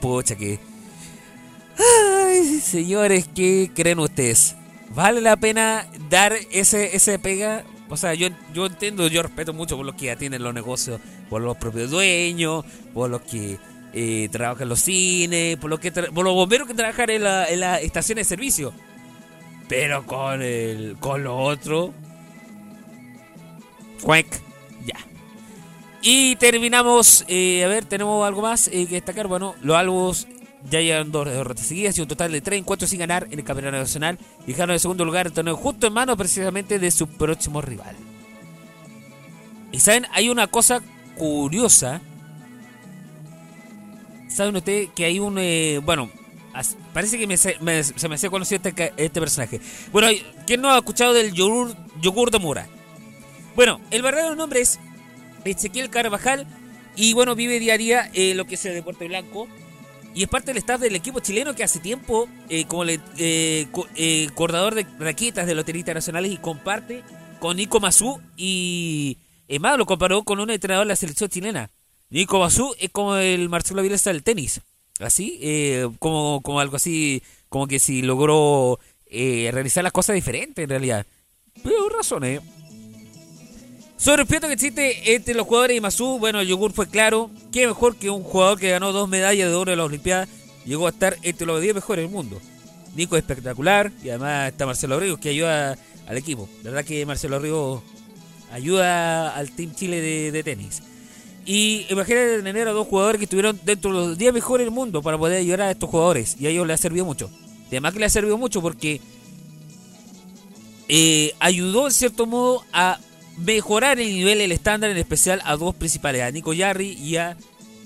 [0.00, 0.58] Pucha, que.
[1.76, 4.56] Ay, señores, ¿qué creen ustedes?
[4.94, 7.64] ¿Vale la pena dar ese, ese pega?
[7.88, 11.42] O sea, yo, yo entiendo, yo respeto mucho por los que atienden los negocios, por
[11.42, 12.64] los propios dueños,
[12.94, 13.58] por los que
[13.92, 17.48] eh, trabajan en los cines, por los, que por los bomberos que trabajan en la,
[17.48, 18.72] en la estación de servicio.
[19.68, 21.92] Pero con el con lo otro.
[24.02, 24.26] Cuec.
[24.84, 24.98] Ya.
[26.02, 27.24] Y terminamos.
[27.28, 29.26] eh, a ver, tenemos algo más eh, que destacar.
[29.26, 30.26] Bueno, los albos
[30.70, 33.44] ya llevan dos derrotas seguidas y un total de tres encuentros sin ganar en el
[33.44, 34.18] Campeonato Nacional.
[34.46, 37.96] Y dejaron en segundo lugar el torneo justo en manos precisamente de su próximo rival.
[39.72, 40.80] Y saben, hay una cosa
[41.16, 42.00] curiosa.
[44.28, 45.36] ¿Saben ustedes que hay un...
[45.38, 46.10] eh, bueno,
[46.92, 49.60] parece que me me, se me hacía conocido este, este personaje.
[49.92, 50.08] Bueno,
[50.46, 52.66] ¿quién no ha escuchado del yogur, yogur de Mora?
[53.54, 54.78] Bueno, el verdadero nombre es
[55.44, 56.46] Ezequiel Carvajal
[56.96, 59.48] y bueno, vive día a día eh, lo que es el deporte blanco
[60.14, 63.66] y es parte del staff del equipo chileno que hace tiempo eh, como le, eh,
[63.72, 67.02] co- eh, de raquetas de lotería internacionales y comparte
[67.40, 71.70] con Nico Mazú y es más, lo comparó con un entrenador de la selección chilena.
[72.10, 74.60] Nico Mazú es como el Marcelo Bielsa del tenis,
[75.00, 80.62] así, eh, como, como algo así, como que si logró eh, realizar las cosas diferentes
[80.62, 81.06] en realidad.
[81.62, 82.40] Pero razones.
[83.96, 87.30] Sobre el que existe entre los jugadores y Mazú, bueno, yogur fue claro.
[87.52, 90.28] Qué mejor que un jugador que ganó dos medallas de oro en las Olimpiadas
[90.64, 92.40] llegó a estar entre los 10 mejores del mundo.
[92.96, 96.48] Nico es espectacular y además está Marcelo Ríos que ayuda al equipo.
[96.62, 97.82] La verdad que Marcelo Ríos
[98.52, 100.82] ayuda al Team Chile de, de tenis.
[101.46, 105.02] Y imagínate tener a dos jugadores que estuvieron dentro de los 10 mejores del mundo
[105.02, 106.36] para poder ayudar a estos jugadores.
[106.40, 107.30] Y a ellos les ha servido mucho.
[107.68, 109.00] Además que les ha servido mucho porque
[110.88, 112.98] eh, ayudó en cierto modo a
[113.36, 117.36] mejorar el nivel, el estándar, en especial a dos principales, a Nico Yarri y a...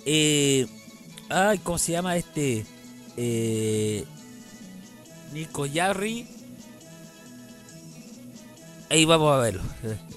[0.05, 0.67] eh,
[1.29, 2.65] ay, ¿cómo se llama este?
[3.17, 4.05] Eh,
[5.33, 6.27] Nico Yarri.
[8.91, 9.63] Ahí vamos a verlo.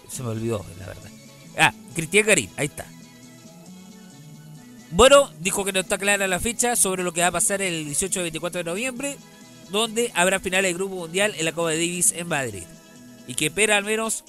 [0.09, 1.11] Se me olvidó, la verdad.
[1.57, 2.86] Ah, Cristian Garín, ahí está.
[4.91, 7.86] Bueno, dijo que no está clara la fecha sobre lo que va a pasar el
[7.86, 9.17] 18 y 24 de noviembre,
[9.69, 12.63] donde habrá final del Grupo Mundial en la Copa Davis en Madrid.
[13.27, 14.23] Y que espera al menos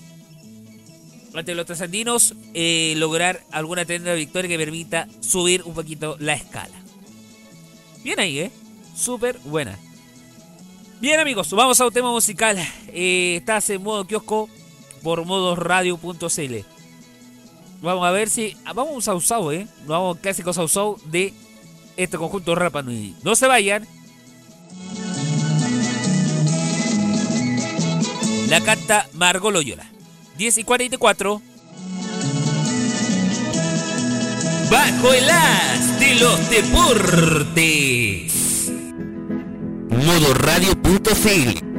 [1.34, 6.34] ante los trasandinos eh, lograr alguna tenda de victoria que permita subir un poquito la
[6.34, 6.74] escala.
[8.02, 8.50] Bien ahí, ¿eh?
[8.96, 9.78] Súper buena.
[11.00, 12.58] Bien amigos, vamos a un tema musical.
[12.88, 14.48] Eh, estás en modo kiosco
[15.02, 16.54] por modoradio.cl.
[17.80, 18.56] Vamos a ver si...
[18.64, 19.66] ah, Vamos a un sausau, ¿eh?
[19.86, 21.34] Vamos casi con sausau de
[21.96, 22.82] este conjunto Rapa.
[22.82, 23.86] No se vayan.
[28.48, 29.90] La canta Margot Loyola.
[30.36, 31.42] 10 y 44.
[34.70, 38.32] Bajo el as de los deportes.
[39.90, 41.71] Modoradio.cl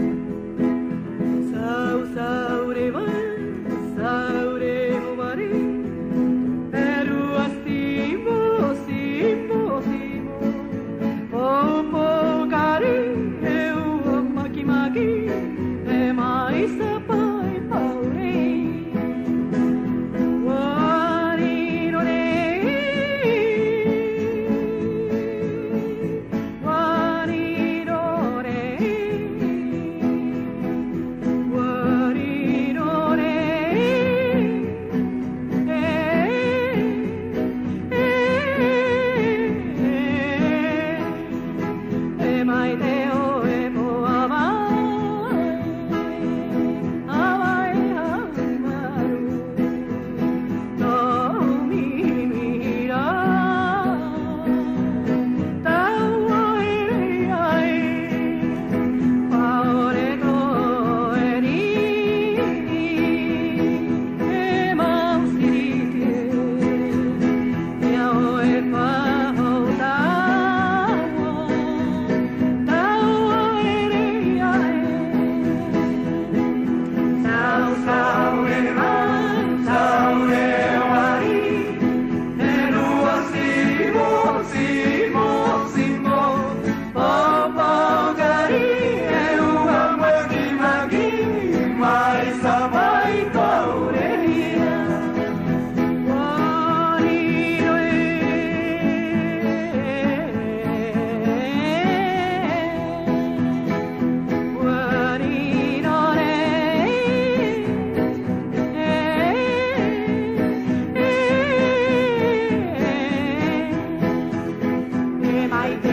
[115.63, 115.92] I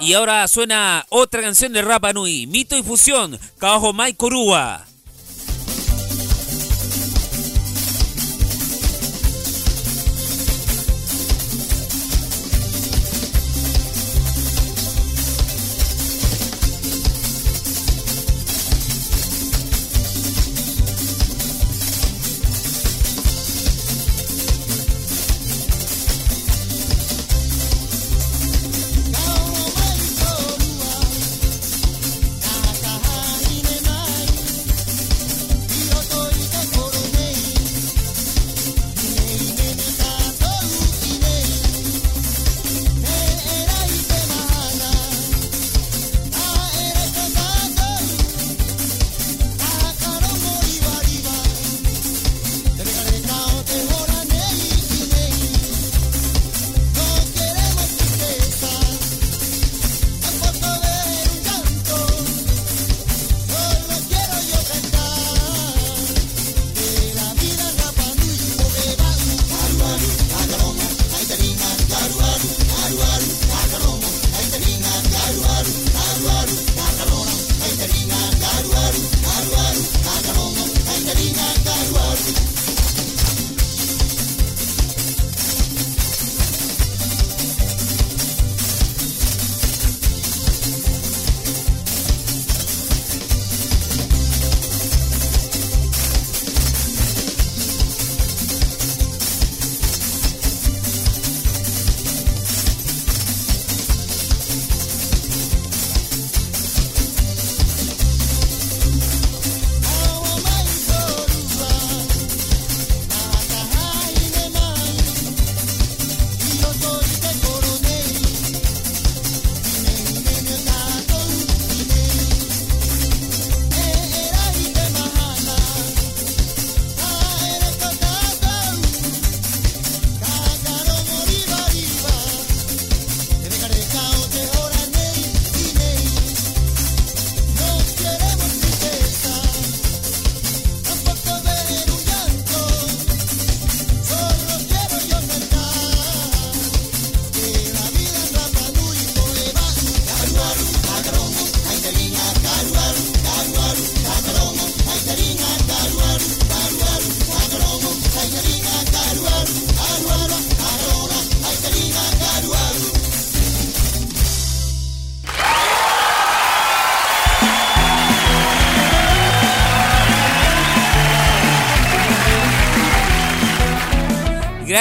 [0.00, 4.86] Y ahora suena otra canción de Rapa Nui, Mito y Fusión, Kaojo Mai Korua.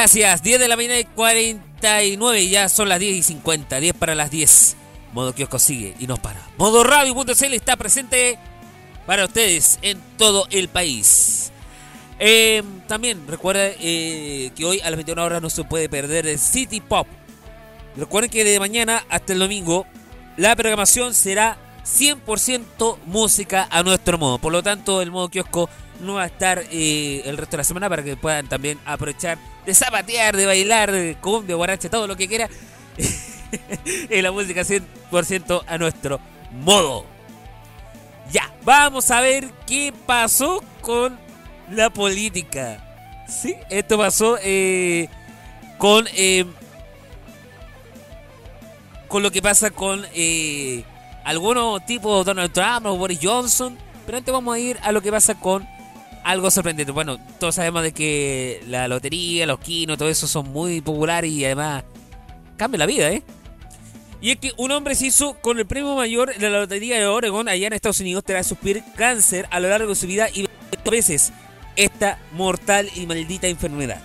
[0.03, 4.15] Gracias, 10 de la mañana y 49, ya son las 10 y 50, 10 para
[4.15, 4.75] las 10.
[5.13, 6.45] Modo Kiosco sigue y no para.
[6.57, 8.37] Modo Radio.cl está presente
[9.05, 11.53] para ustedes en todo el país.
[12.19, 16.37] Eh, también recuerda eh, que hoy a las 21 horas no se puede perder el
[16.37, 17.07] City Pop.
[17.95, 19.87] Recuerden que de mañana hasta el domingo
[20.35, 24.37] la programación será 100% música a nuestro modo.
[24.37, 25.69] Por lo tanto, el modo kiosco
[26.03, 29.37] no va a estar eh, el resto de la semana para que puedan también aprovechar
[29.65, 32.49] de zapatear, de bailar, de cumbia, guaracha, todo lo que quiera.
[34.09, 36.19] en la música 100% a nuestro
[36.51, 37.05] modo.
[38.31, 41.17] Ya, vamos a ver qué pasó con
[41.71, 43.25] la política.
[43.27, 45.07] Sí, esto pasó eh,
[45.77, 46.45] con eh,
[49.07, 50.03] con lo que pasa con
[51.23, 53.77] algunos tipos Donald Trump o Boris Johnson.
[54.05, 55.67] Pero antes vamos a ir a lo que pasa con
[56.23, 56.91] algo sorprendente.
[56.91, 61.45] Bueno, todos sabemos de que la lotería, los quinos, todo eso son muy populares y
[61.45, 61.83] además
[62.57, 63.23] cambia la vida, ¿eh?
[64.21, 67.07] Y es que un hombre se hizo con el premio mayor de la lotería de
[67.07, 70.47] Oregon allá en Estados Unidos tras sufrir cáncer a lo largo de su vida y
[70.89, 71.33] veces
[71.75, 74.01] esta mortal y maldita enfermedad.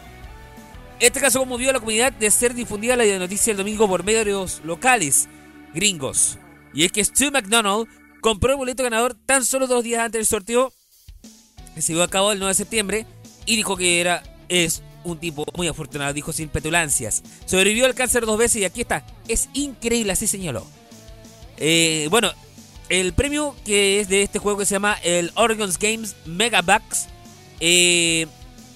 [1.00, 4.60] Este caso conmovió a la comunidad de ser difundida la noticia el domingo por medios
[4.64, 5.28] locales
[5.72, 6.38] gringos.
[6.74, 7.86] Y es que Stu McDonald
[8.20, 10.72] compró el boleto ganador tan solo dos días antes del sorteo
[11.78, 13.06] que se llevó a cabo el 9 de septiembre
[13.46, 17.22] y dijo que era es un tipo muy afortunado, dijo sin petulancias.
[17.46, 19.06] Sobrevivió al cáncer dos veces y aquí está.
[19.28, 20.66] Es increíble, así señaló.
[21.56, 22.32] Eh, bueno,
[22.88, 27.06] el premio que es de este juego que se llama el Oregon's Games Mega Bucks
[27.60, 28.26] eh,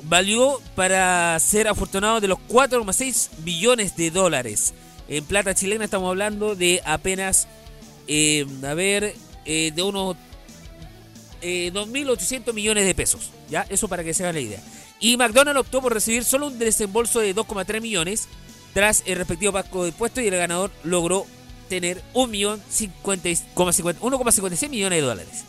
[0.05, 4.75] valió para ser afortunado de los 4,6 billones de dólares.
[5.09, 7.49] En plata chilena estamos hablando de apenas,
[8.07, 10.17] eh, a ver, de unos
[11.43, 13.31] eh, 2.800 millones de pesos.
[13.51, 13.67] ¿Ya?
[13.69, 14.61] Eso para que se haga la idea.
[15.01, 18.29] Y McDonald's optó por recibir solo un desembolso de 2,3 millones
[18.73, 21.27] tras el respectivo pago de impuestos y el ganador logró
[21.69, 25.45] tener 1,56 millones de dólares.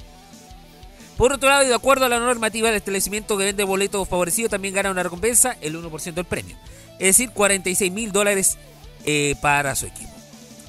[1.18, 4.50] Por otro lado, y de acuerdo a la normativa, el establecimiento que vende boletos favorecidos
[4.50, 6.58] también gana una recompensa, el 1% del premio.
[6.94, 8.58] Es decir, 46 mil dólares
[9.06, 10.10] eh, para su equipo.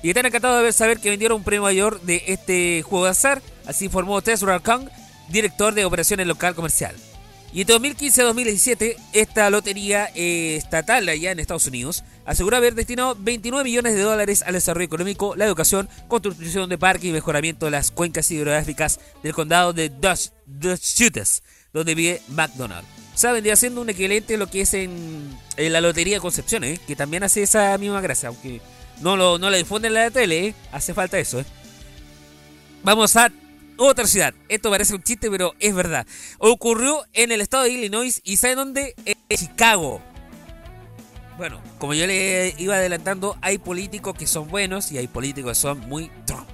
[0.02, 3.40] Y están encantados de saber que vendieron un premio mayor de este juego de azar,
[3.64, 4.88] así informó Tess Kong,
[5.28, 6.94] director de operaciones local comercial.
[7.54, 13.62] Y en 2015-2017, esta lotería eh, estatal allá en Estados Unidos aseguró haber destinado 29
[13.62, 17.92] millones de dólares al desarrollo económico, la educación, construcción de parques y mejoramiento de las
[17.92, 22.84] cuencas hidrográficas del condado de Dutchess, donde vive McDonald.
[23.14, 26.64] O sea, vendría siendo un equivalente a lo que es en, la Lotería de Concepción,
[26.64, 26.80] ¿eh?
[26.88, 28.60] que también hace esa misma gracia, aunque
[29.00, 30.54] no, lo, no la difunden en la tele, ¿eh?
[30.72, 31.38] hace falta eso.
[31.38, 31.44] ¿eh?
[32.82, 33.30] Vamos a
[33.76, 34.34] otra ciudad.
[34.48, 36.06] Esto parece un chiste, pero es verdad.
[36.38, 38.94] Ocurrió en el estado de Illinois y ¿saben dónde?
[39.04, 40.00] En Chicago.
[41.36, 45.62] Bueno, como yo le iba adelantando, hay políticos que son buenos y hay políticos que
[45.62, 46.48] son muy Trump.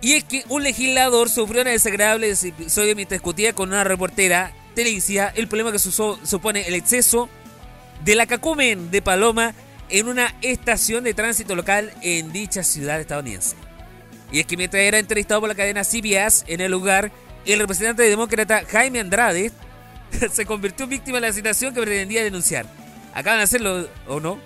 [0.00, 5.32] Y es que un legislador sufrió una desagradable episodio mientras discutía con una reportera televisiva
[5.34, 7.28] el problema que supone el exceso
[8.04, 9.54] de la cacumen de Paloma
[9.88, 13.56] en una estación de tránsito local en dicha ciudad estadounidense.
[14.32, 17.12] Y es que mientras era entrevistado por la cadena CBS en el lugar,
[17.46, 19.52] el representante demócrata Jaime Andrade
[20.32, 22.66] se convirtió en víctima de la situación que pretendía denunciar.
[23.12, 24.38] ¿Acaban de hacerlo o no?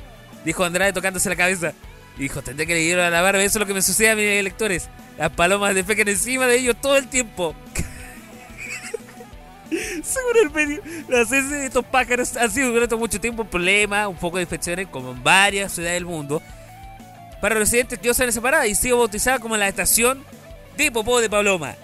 [0.45, 1.73] Dijo Andrade tocándose la cabeza.
[2.17, 4.25] Dijo, tendré que leer a la barba, eso es lo que me sucede a mis
[4.25, 4.89] electores.
[5.17, 7.55] Las palomas defecan encima de ellos todo el tiempo.
[9.71, 14.09] Según el medio, las heces de estos pájaros han sido durante mucho tiempo un problema,
[14.09, 16.43] un poco de infecciones como en varias ciudades del mundo
[17.41, 20.25] para los residentes que usan esa parada y sido bautizada como la estación
[20.77, 21.77] de Popó de Paloma.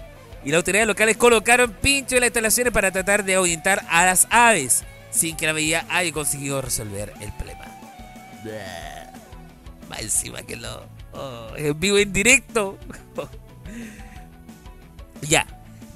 [0.44, 4.26] Y las autoridades locales colocaron pincho en las instalaciones para tratar de ahuyentar a las
[4.30, 7.64] aves, sin que la medida haya conseguido resolver el problema.
[9.88, 10.86] Más encima que lo.
[11.12, 12.78] Oh, en vivo en directo.
[15.22, 15.46] ya.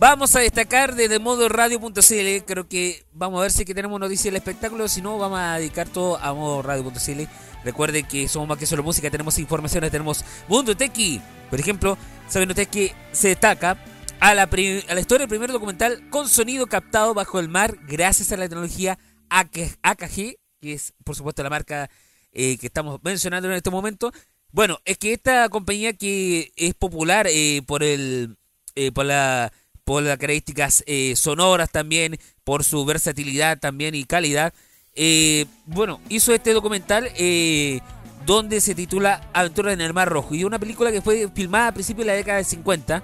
[0.01, 2.45] Vamos a destacar desde modo radio.cl.
[2.47, 4.87] Creo que vamos a ver si que tenemos noticias del espectáculo.
[4.87, 7.23] Si no, vamos a dedicar todo a modo radio.cl.
[7.65, 11.21] Recuerden que somos más que solo música, tenemos informaciones, tenemos Mundo Tequi.
[11.51, 13.77] Por ejemplo, saben ustedes que se destaca
[14.21, 18.31] a la, a la historia del primer documental con sonido captado bajo el mar gracias
[18.31, 21.91] a la tecnología AKG, que es por supuesto la marca
[22.31, 24.13] eh, que estamos mencionando en este momento.
[24.53, 28.37] Bueno, es que esta compañía que es popular eh, por el
[28.77, 29.53] eh, por la
[29.89, 30.85] por las características
[31.15, 34.53] sonoras también, por su versatilidad también y calidad,
[35.01, 37.79] eh, bueno, hizo este documental eh,
[38.27, 40.35] donde se titula Aventuras en el Mar Rojo.
[40.35, 43.03] Y una película que fue filmada a principios de la década de 50,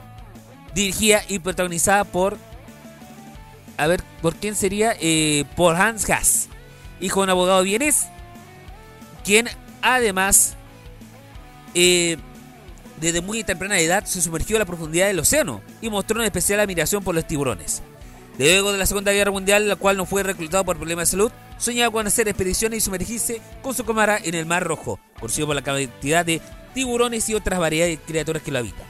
[0.75, 2.37] dirigida y protagonizada por.
[3.77, 4.97] A ver, ¿por quién sería?
[5.01, 6.49] Eh, por Hans Haas,
[7.01, 8.09] hijo de un abogado vienes,
[9.25, 9.49] quien
[9.81, 10.57] además,
[13.01, 16.61] desde muy temprana edad, se sumergió a la profundidad del océano y mostró una especial
[16.61, 17.83] admiración por los tiburones.
[18.39, 21.33] Luego de la Segunda Guerra Mundial, la cual no fue reclutado por problemas de salud,
[21.59, 25.57] soñaba con hacer expediciones y sumergirse con su cámara en el Mar Rojo, conocido por
[25.57, 26.41] la cantidad de
[26.75, 28.87] tiburones y otras variedades de criaturas que lo habitan.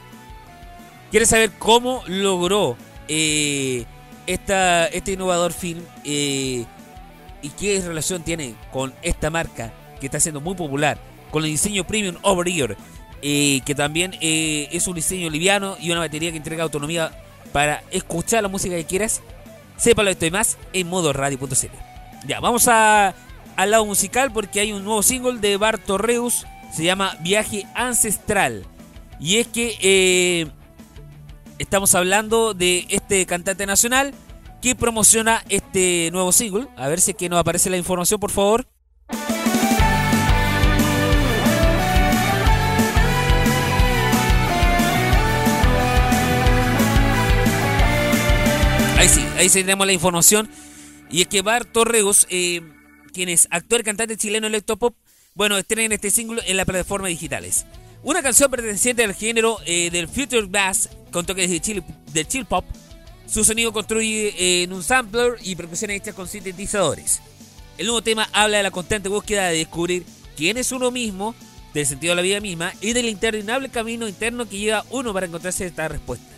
[1.11, 2.75] ¿Quieres saber cómo logró
[3.07, 3.85] eh,
[4.25, 6.65] esta, este innovador film eh,
[7.41, 10.97] y qué relación tiene con esta marca que está siendo muy popular,
[11.31, 12.75] con el diseño Premium Over Ear,
[13.27, 17.11] eh, que también es un diseño liviano y una batería que entrega autonomía
[17.51, 19.23] para escuchar la música que quieras?
[19.77, 21.75] Sépalo esto y más en modo radio.cl.
[22.27, 23.15] Ya, vamos a,
[23.55, 26.45] al lado musical porque hay un nuevo single de Bartorreus.
[26.71, 28.63] Se llama Viaje Ancestral.
[29.19, 30.47] Y es que eh,
[31.57, 34.13] estamos hablando de este cantante nacional
[34.61, 36.67] que promociona este nuevo single.
[36.77, 38.67] A ver si es que nos aparece la información, por favor.
[49.35, 50.49] Ahí tenemos la información.
[51.09, 52.61] Y es que Bar Torreos, eh,
[53.13, 54.95] quien es actor y cantante chileno electropop,
[55.33, 57.65] bueno, en este single en las plataformas digitales.
[58.03, 61.83] Una canción perteneciente al género eh, del future bass con toques de chill,
[62.13, 62.63] de chill pop.
[63.27, 67.21] Su sonido construye eh, en un sampler y percusiones hechas con sintetizadores.
[67.77, 70.05] El nuevo tema habla de la constante búsqueda de descubrir
[70.37, 71.35] quién es uno mismo,
[71.73, 75.25] del sentido de la vida misma y del interminable camino interno que lleva uno para
[75.25, 76.34] encontrarse esta respuesta.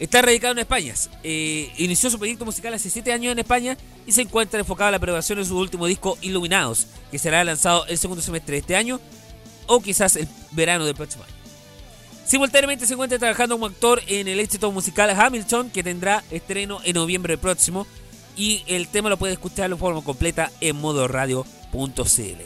[0.00, 0.94] Está radicado en España.
[1.22, 3.76] Eh, inició su proyecto musical hace 7 años en España
[4.06, 7.84] y se encuentra enfocado a la aprobación de su último disco Iluminados, que será lanzado
[7.86, 8.98] el segundo semestre de este año
[9.66, 11.34] o quizás el verano del próximo año.
[12.24, 16.94] Simultáneamente se encuentra trabajando como actor en el éxito musical Hamilton, que tendrá estreno en
[16.94, 17.86] noviembre próximo.
[18.36, 22.42] y el tema lo puede escuchar de forma completa en modoradio.cl.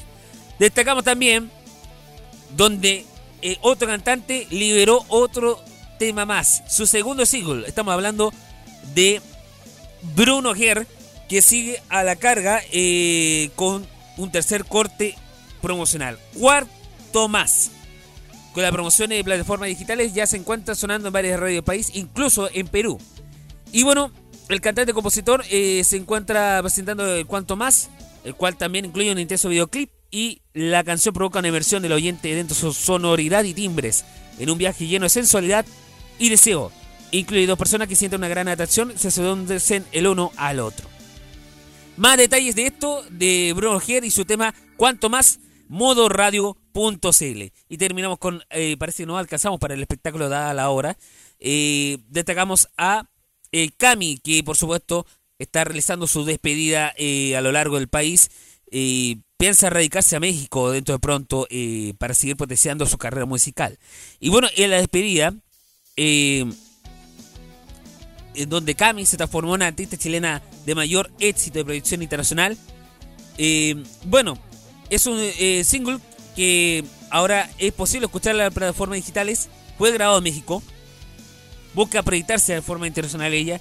[0.58, 1.50] Destacamos también
[2.56, 3.04] donde
[3.42, 5.62] eh, otro cantante liberó otro
[6.04, 7.66] tema más, su segundo single.
[7.66, 8.30] Estamos hablando
[8.94, 9.22] de
[10.14, 10.86] Bruno Ger,
[11.30, 13.86] que sigue a la carga eh, con
[14.18, 15.16] un tercer corte
[15.62, 16.18] promocional.
[16.38, 17.70] Cuarto más.
[18.52, 21.90] Con la promoción de plataformas digitales ya se encuentra sonando en varias radios del país,
[21.94, 22.98] incluso en Perú.
[23.72, 24.12] Y bueno,
[24.50, 27.88] el cantante compositor eh, se encuentra presentando el Cuanto Más,
[28.24, 32.34] el cual también incluye un intenso videoclip y la canción provoca una inversión del oyente
[32.34, 34.04] dentro de su sonoridad y timbres,
[34.38, 35.64] en un viaje lleno de sensualidad
[36.18, 36.72] y deseo.
[37.10, 40.88] Incluye dos personas que sienten una gran atracción, se seducen el uno al otro.
[41.96, 45.38] Más detalles de esto de Bruno Gier y su tema Cuanto Más,
[45.68, 47.42] modoradio.cl.
[47.68, 50.98] Y terminamos con, eh, parece que no alcanzamos para el espectáculo dada la hora.
[51.38, 53.08] Eh, destacamos a
[53.52, 55.06] eh, Cami, que por supuesto
[55.38, 58.30] está realizando su despedida eh, a lo largo del país.
[59.36, 61.46] Piensa radicarse a México dentro de pronto
[61.98, 63.78] para seguir potenciando su carrera musical.
[64.18, 65.34] Y bueno, en la despedida,
[65.96, 66.44] eh,
[68.34, 72.56] en donde Cami se transformó en una artista chilena de mayor éxito de proyección internacional.
[73.38, 74.38] Eh, bueno,
[74.90, 75.98] es un eh, single
[76.36, 79.48] que ahora es posible escuchar en las plataformas digitales.
[79.78, 80.62] Fue grabado en México.
[81.74, 83.60] Busca proyectarse de forma internacional ella.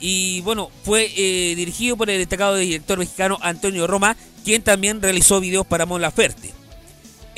[0.00, 5.40] Y bueno, fue eh, dirigido por el destacado director mexicano Antonio Roma, quien también realizó
[5.40, 6.59] videos para Mon Laferte.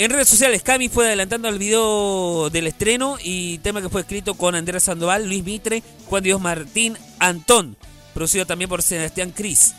[0.02, 4.34] En redes sociales, Cami fue adelantando el video del estreno y tema que fue escrito
[4.34, 7.76] con Andrés Sandoval, Luis Mitre, Juan Dios Martín, Antón,
[8.12, 9.74] producido también por Sebastián Cris.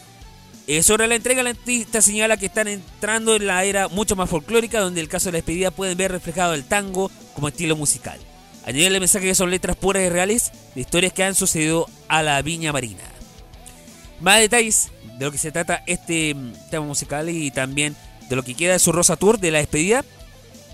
[0.66, 4.30] Eh, sobre la entrega, la artista señala que están entrando en la era mucho más
[4.30, 8.18] folclórica, donde el caso de la despedida pueden ver reflejado el tango como estilo musical.
[8.66, 12.24] Añade el mensaje que son letras puras y reales de historias que han sucedido a
[12.24, 13.04] la Viña Marina.
[14.22, 17.94] Más detalles de lo que se trata este mm, tema musical y también
[18.34, 20.04] de lo que queda de su Rosa Tour de la despedida,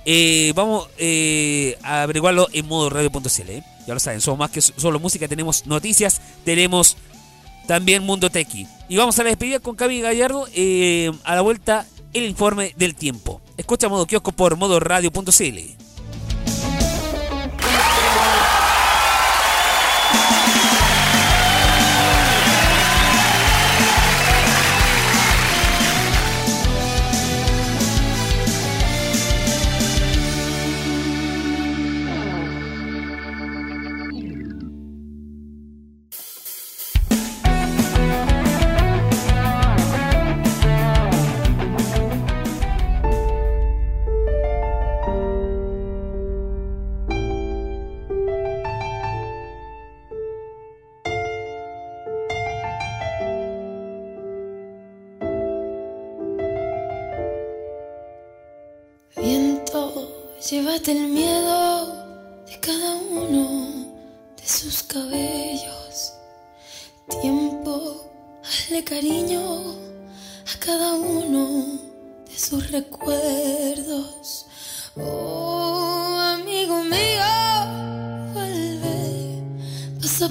[0.05, 3.49] eh, vamos eh, a averiguarlo en modo radio.cl.
[3.49, 3.64] ¿eh?
[3.86, 6.95] Ya lo saben, somos más que solo música, tenemos noticias, tenemos
[7.68, 8.66] también Mundo Tequi.
[8.88, 10.47] Y vamos a la despedida con Cami Gallardo.
[11.26, 13.41] a la vuelta, el informe del tiempo.
[13.57, 15.89] Escucha Modo Kiosco por modo radio.cl.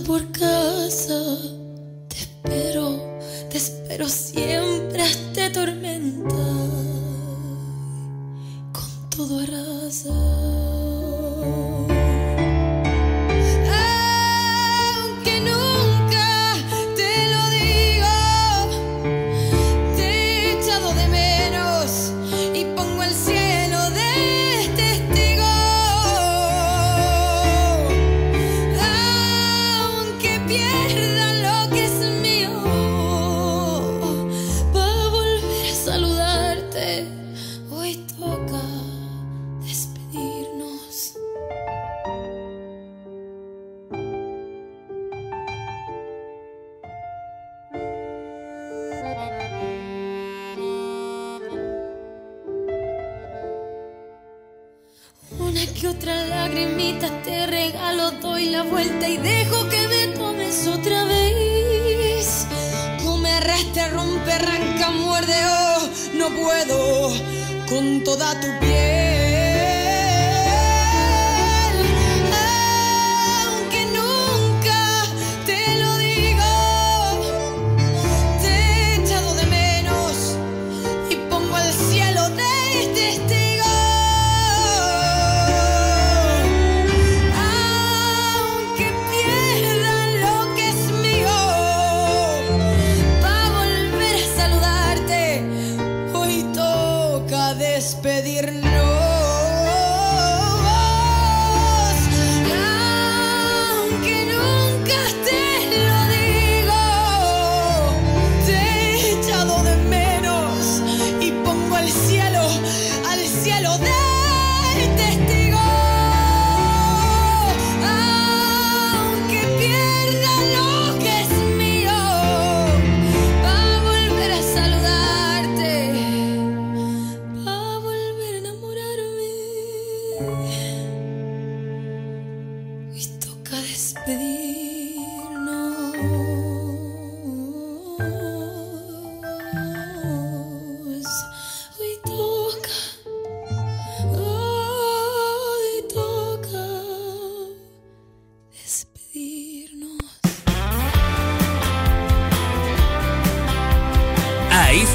[0.08, 0.47] por casa.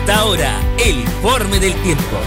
[0.06, 2.18] El informe del tiempo.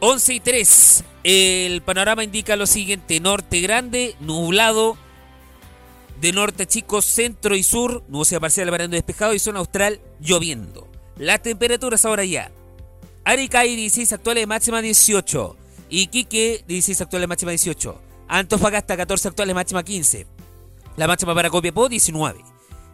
[0.00, 1.04] 11 y 3.
[1.24, 4.96] El panorama indica lo siguiente: norte grande, nublado.
[6.20, 10.88] De norte chico, centro y sur, nubosidad parcial variando despejado y zona austral lloviendo.
[11.18, 12.50] Las temperaturas ahora ya.
[13.24, 15.56] Arica 16 actuales, máxima 18.
[15.90, 18.00] Iquique 16 actuales, máxima 18.
[18.28, 20.26] Antofagasta 14 actuales, máxima 15.
[20.96, 22.42] La máxima para Copiapó 19.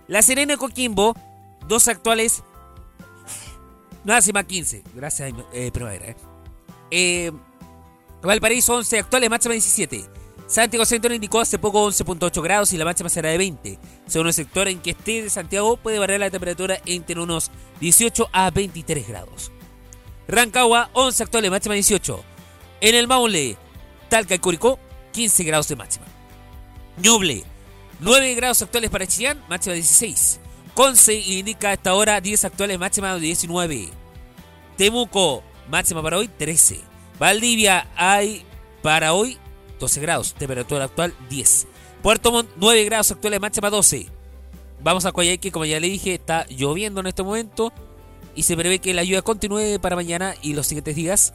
[0.09, 1.14] La Serena Coquimbo
[1.68, 2.42] 2 actuales,
[4.04, 4.82] máxima 15.
[4.94, 6.06] Gracias, eh, primavera.
[6.06, 6.16] Eh.
[6.90, 7.32] Eh,
[8.22, 10.04] Valparaíso 11 actuales, máxima 17.
[10.46, 13.78] Santiago Centro indicó hace poco 11.8 grados y la máxima será de 20.
[14.06, 17.50] Según el sector en que esté de Santiago, puede variar la temperatura entre unos
[17.80, 19.50] 18 a 23 grados.
[20.28, 22.22] Rancagua 11 actuales, máxima 18.
[22.82, 23.56] En el Maule,
[24.08, 24.78] Talca y Curicó,
[25.12, 26.04] 15 grados de máxima.
[26.98, 27.44] Ñuble,
[28.00, 30.40] 9 grados actuales para Chillán, máxima 16.
[30.74, 33.88] Conce indica a esta hora 10 actuales, máxima 19.
[34.76, 36.80] Temuco, máxima para hoy 13.
[37.18, 38.44] Valdivia hay
[38.82, 39.38] para hoy
[39.78, 41.66] 12 grados, temperatura actual 10.
[42.02, 44.06] Puerto Montt 9 grados actuales, máxima 12.
[44.82, 47.72] Vamos a Coyhaique, como ya le dije, está lloviendo en este momento
[48.34, 51.34] y se prevé que la lluvia continúe para mañana y los siguientes días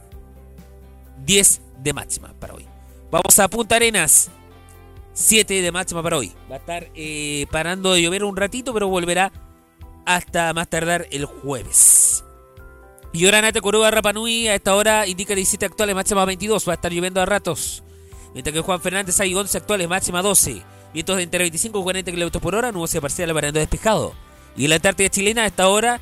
[1.24, 2.66] 10 de máxima para hoy.
[3.10, 4.30] Vamos a Punta Arenas,
[5.18, 6.32] 7 de máxima para hoy.
[6.48, 9.32] Va a estar eh, parando de llover un ratito, pero volverá
[10.06, 12.24] hasta más tardar el jueves.
[13.12, 16.68] Y Nate Coruba Rapanui a esta hora indica 17 actuales, máxima 22.
[16.68, 17.82] Va a estar lloviendo a ratos.
[18.32, 20.62] Mientras que Juan Fernández hay 11 actuales, máxima 12.
[20.94, 24.14] Vientos de entre 25 y 40 km por hora, nubosidad parcial parando despejado.
[24.56, 26.00] Y la Antártida chilena a esta hora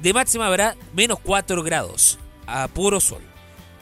[0.00, 2.18] de máxima habrá menos 4 grados.
[2.46, 3.20] A puro sol.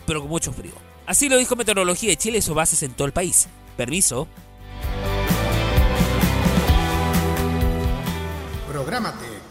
[0.07, 0.73] Pero con mucho frío.
[1.07, 3.47] Así lo dijo Meteorología de Chile y sus bases en todo el país.
[3.77, 4.27] Permiso.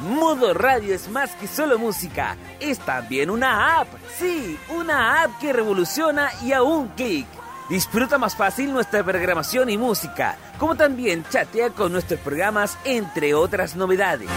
[0.00, 3.88] Modo Radio es más que solo música, es también una app.
[4.18, 7.26] Sí, una app que revoluciona y a un clic.
[7.68, 13.74] Disfruta más fácil nuestra programación y música, como también chatea con nuestros programas, entre otras
[13.74, 14.28] novedades.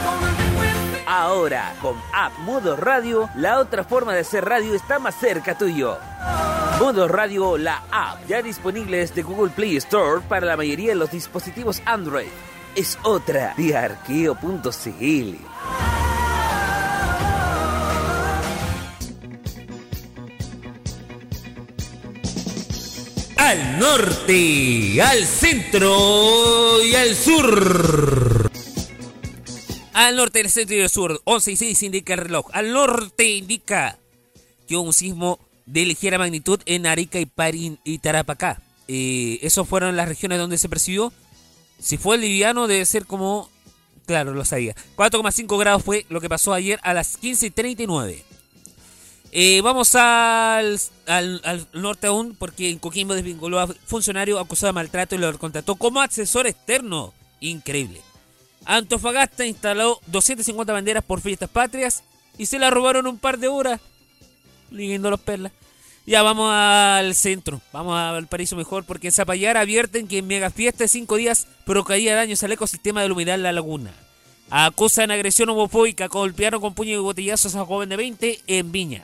[1.10, 5.97] Ahora, con App Modo Radio, la otra forma de hacer radio está más cerca tuyo.
[6.82, 11.10] Modo Radio, la app, ya disponible desde Google Play Store para la mayoría de los
[11.10, 12.28] dispositivos Android.
[12.76, 15.38] Es otra de arqueo.cl.
[23.38, 28.37] al norte, al centro y al sur.
[29.98, 32.45] Al norte, al centro y al sur, 11 y 6 indica el reloj.
[32.54, 33.98] Al norte indica
[34.68, 38.62] que un sismo de ligera magnitud en Arica y, Parín y Tarapacá.
[38.88, 41.12] Eh, esos fueron las regiones donde se percibió.
[41.80, 43.50] Si fue liviano, debe ser como.
[44.06, 44.76] Claro, lo sabía.
[44.98, 48.22] 4,5 grados fue lo que pasó ayer a las 15.39.
[49.32, 55.16] Eh, vamos al, al, norte aún, porque en Coquimbo desvinculó a funcionario acusado de maltrato
[55.16, 57.16] y lo contrató como asesor externo.
[57.39, 58.07] Increíble.
[58.68, 62.03] Antofagasta instaló 250 banderas por fiestas patrias
[62.38, 63.80] y se la robaron un par de horas.
[64.70, 65.53] Liguiendo los perlas.
[66.05, 70.49] Ya vamos al centro, vamos al paraíso mejor, porque en Zapallar advierten que en mega
[70.49, 73.91] fiesta de cinco días provocaría daños al ecosistema de humedad la laguna.
[74.49, 79.03] Acusan agresión homofóbica, golpearon con puño y botellazos a joven de 20 en Viña.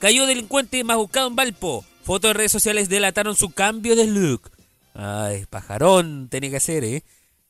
[0.00, 1.84] Cayó delincuente más buscado en Valpo.
[2.02, 4.50] Fotos de redes sociales delataron su cambio de look.
[4.94, 7.04] Ay, pajarón, tenía que ser, ¿eh?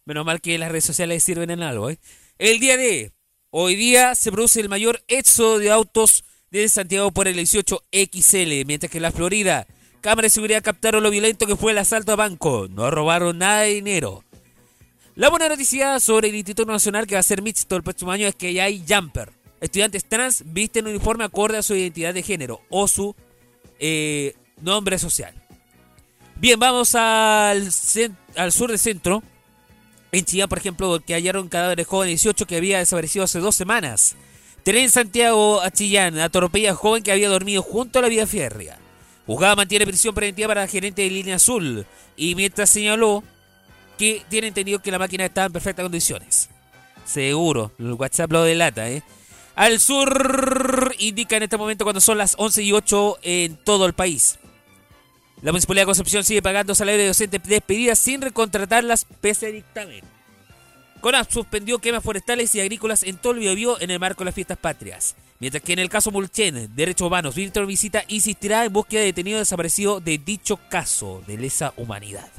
[0.06, 1.98] Menos mal que las redes sociales sirven en algo, ¿eh?
[2.38, 3.12] El día de
[3.50, 8.90] hoy día se produce el mayor éxodo de autos desde Santiago por el 18XL, mientras
[8.90, 9.66] que en la Florida,
[10.00, 12.68] cámaras de seguridad captaron lo violento que fue el asalto a banco.
[12.68, 14.24] No robaron nada de dinero.
[15.14, 18.26] La buena noticia sobre el Instituto Nacional que va a ser mixto el próximo año
[18.26, 19.32] es que ya hay jumper
[19.64, 23.14] estudiantes trans visten un uniforme acorde a su identidad de género o su
[23.78, 25.34] eh, nombre social.
[26.36, 27.68] Bien, vamos al,
[28.36, 29.22] al sur del centro.
[30.14, 34.14] En Chillán, por ejemplo, que hallaron cadáveres joven 18 que había desaparecido hace dos semanas.
[34.62, 38.78] Tren Santiago a Chillán, atropella joven que había dormido junto a la vía férrea.
[39.26, 41.84] Juzgada mantiene prisión preventiva para la gerente de Línea Azul.
[42.16, 43.24] Y mientras señaló
[43.98, 46.48] que tiene entendido que la máquina está en perfectas condiciones.
[47.04, 49.02] Seguro, el WhatsApp lo delata, ¿eh?
[49.56, 53.94] Al sur indica en este momento cuando son las 11 y 8 en todo el
[53.94, 54.38] país.
[55.44, 60.02] La Municipalidad de Concepción sigue pagando salario de docentes despedidas sin recontratarlas pese a dictamen.
[61.02, 64.34] CONAP suspendió quemas forestales y agrícolas en todo el Biobío en el marco de las
[64.34, 65.16] fiestas patrias.
[65.40, 69.38] Mientras que en el caso Mulchen, Derechos Humanos, Víctor Visita insistirá en búsqueda de detenido
[69.38, 72.30] desaparecido de dicho caso de lesa humanidad.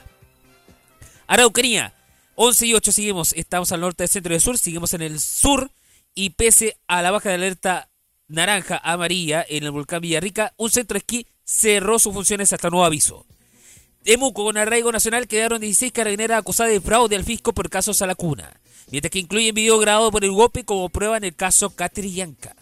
[1.28, 1.94] Araucanía,
[2.34, 5.20] 11 y 8 seguimos, estamos al norte del centro y del sur, seguimos en el
[5.20, 5.70] sur
[6.16, 7.88] y pese a la baja de alerta
[8.28, 12.86] naranja amarilla en el volcán Villarrica, un centro de esquí cerró sus funciones hasta nuevo
[12.86, 13.26] aviso.
[14.04, 18.08] Temuco con arraigo nacional quedaron 16 carabineras acusadas de fraude al fisco por casos a
[18.08, 18.60] la cuna,
[18.92, 22.56] mientras que incluyen video grabado por el GOPE como prueba en el caso Catrillanca.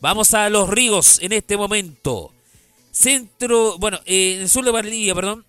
[0.00, 2.32] Vamos a los ríos en este momento.
[2.90, 5.44] Centro, bueno, eh, en el sur de Valdivia, perdón,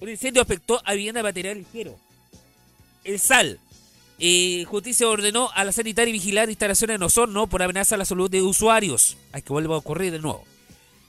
[0.00, 1.96] un incendio afectó a vivienda de material ligero.
[3.04, 3.60] El SAL.
[4.18, 8.30] Eh, justicia ordenó a la sanitaria vigilar instalaciones en Osorno por amenaza a la salud
[8.30, 9.16] de usuarios.
[9.32, 10.44] Hay que vuelva a ocurrir de nuevo.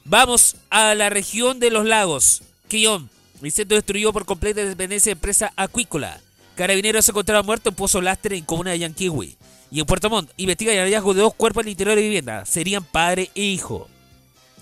[0.10, 2.42] Vamos a la región de los lagos.
[2.70, 3.10] Quillón.
[3.44, 6.22] Incendio destruyó por completa dependencia de empresa acuícola.
[6.56, 9.36] Carabineros se encontraron muertos en Pozo Lastre en comuna de Yanquiwi.
[9.70, 12.46] Y en Puerto Montt investiga el hallazgo de dos cuerpos en el interior de vivienda.
[12.46, 13.90] Serían padre e hijo.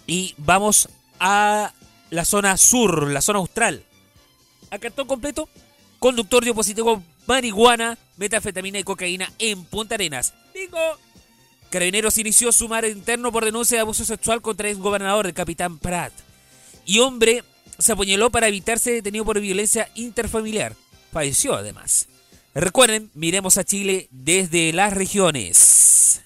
[0.08, 0.90] Y vamos
[1.20, 1.72] a
[2.10, 3.84] la zona sur, la zona austral.
[4.72, 5.48] A cartón completo,
[6.00, 10.34] conductor dio positivo marihuana, metafetamina y cocaína en Punta Arenas.
[10.56, 11.05] ¡Bingo!
[11.76, 16.14] Carabineros inició sumar interno por denuncia de abuso sexual contra el gobernador, el capitán Prat.
[16.86, 17.44] Y hombre
[17.78, 20.74] se apuñaló para evitar ser detenido por violencia interfamiliar.
[21.12, 22.08] Falleció además.
[22.54, 26.22] Recuerden, miremos a Chile desde las regiones.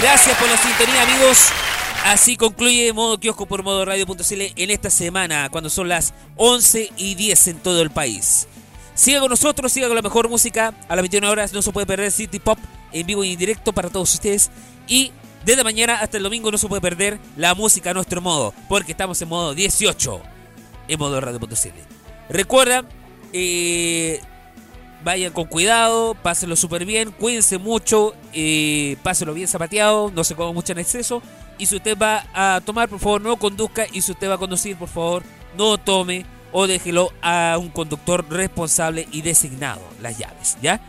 [0.00, 1.48] Gracias por la sintonía, amigos.
[2.08, 7.14] Así concluye modo kiosco por modo radio.cl en esta semana, cuando son las 11 y
[7.16, 8.48] 10 en todo el país.
[8.94, 10.72] Siga con nosotros, siga con la mejor música.
[10.88, 12.58] A las 21 horas no se puede perder City Pop
[12.92, 14.50] en vivo y en directo para todos ustedes.
[14.86, 15.12] Y
[15.44, 18.92] desde mañana hasta el domingo no se puede perder la música a nuestro modo, porque
[18.92, 20.22] estamos en modo 18
[20.88, 21.68] en modo radio.cl.
[22.30, 22.86] Recuerda,
[23.34, 24.22] eh,
[25.04, 30.54] vayan con cuidado, pásenlo súper bien, cuídense mucho, eh, pásenlo bien zapateado, no se coma
[30.54, 31.22] mucho en exceso.
[31.58, 33.86] Y si usted va a tomar, por favor, no conduzca.
[33.92, 35.22] Y si usted va a conducir, por favor,
[35.56, 40.80] no tome o déjelo a un conductor responsable y designado las llaves, ¿ya?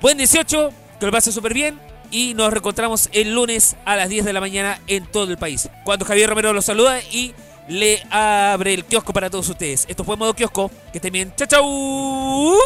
[0.00, 0.70] Buen 18,
[1.00, 1.80] que lo pase súper bien.
[2.10, 5.70] Y nos reencontramos el lunes a las 10 de la mañana en todo el país.
[5.82, 7.34] Cuando Javier Romero los saluda y
[7.68, 9.86] le abre el kiosco para todos ustedes.
[9.88, 10.70] Esto fue Modo Kiosco.
[10.92, 11.32] Que estén bien.
[11.36, 12.58] ¡Chao, chao!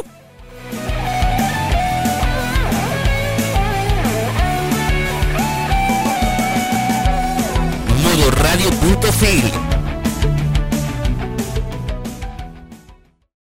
[8.17, 9.76] modoradio.cl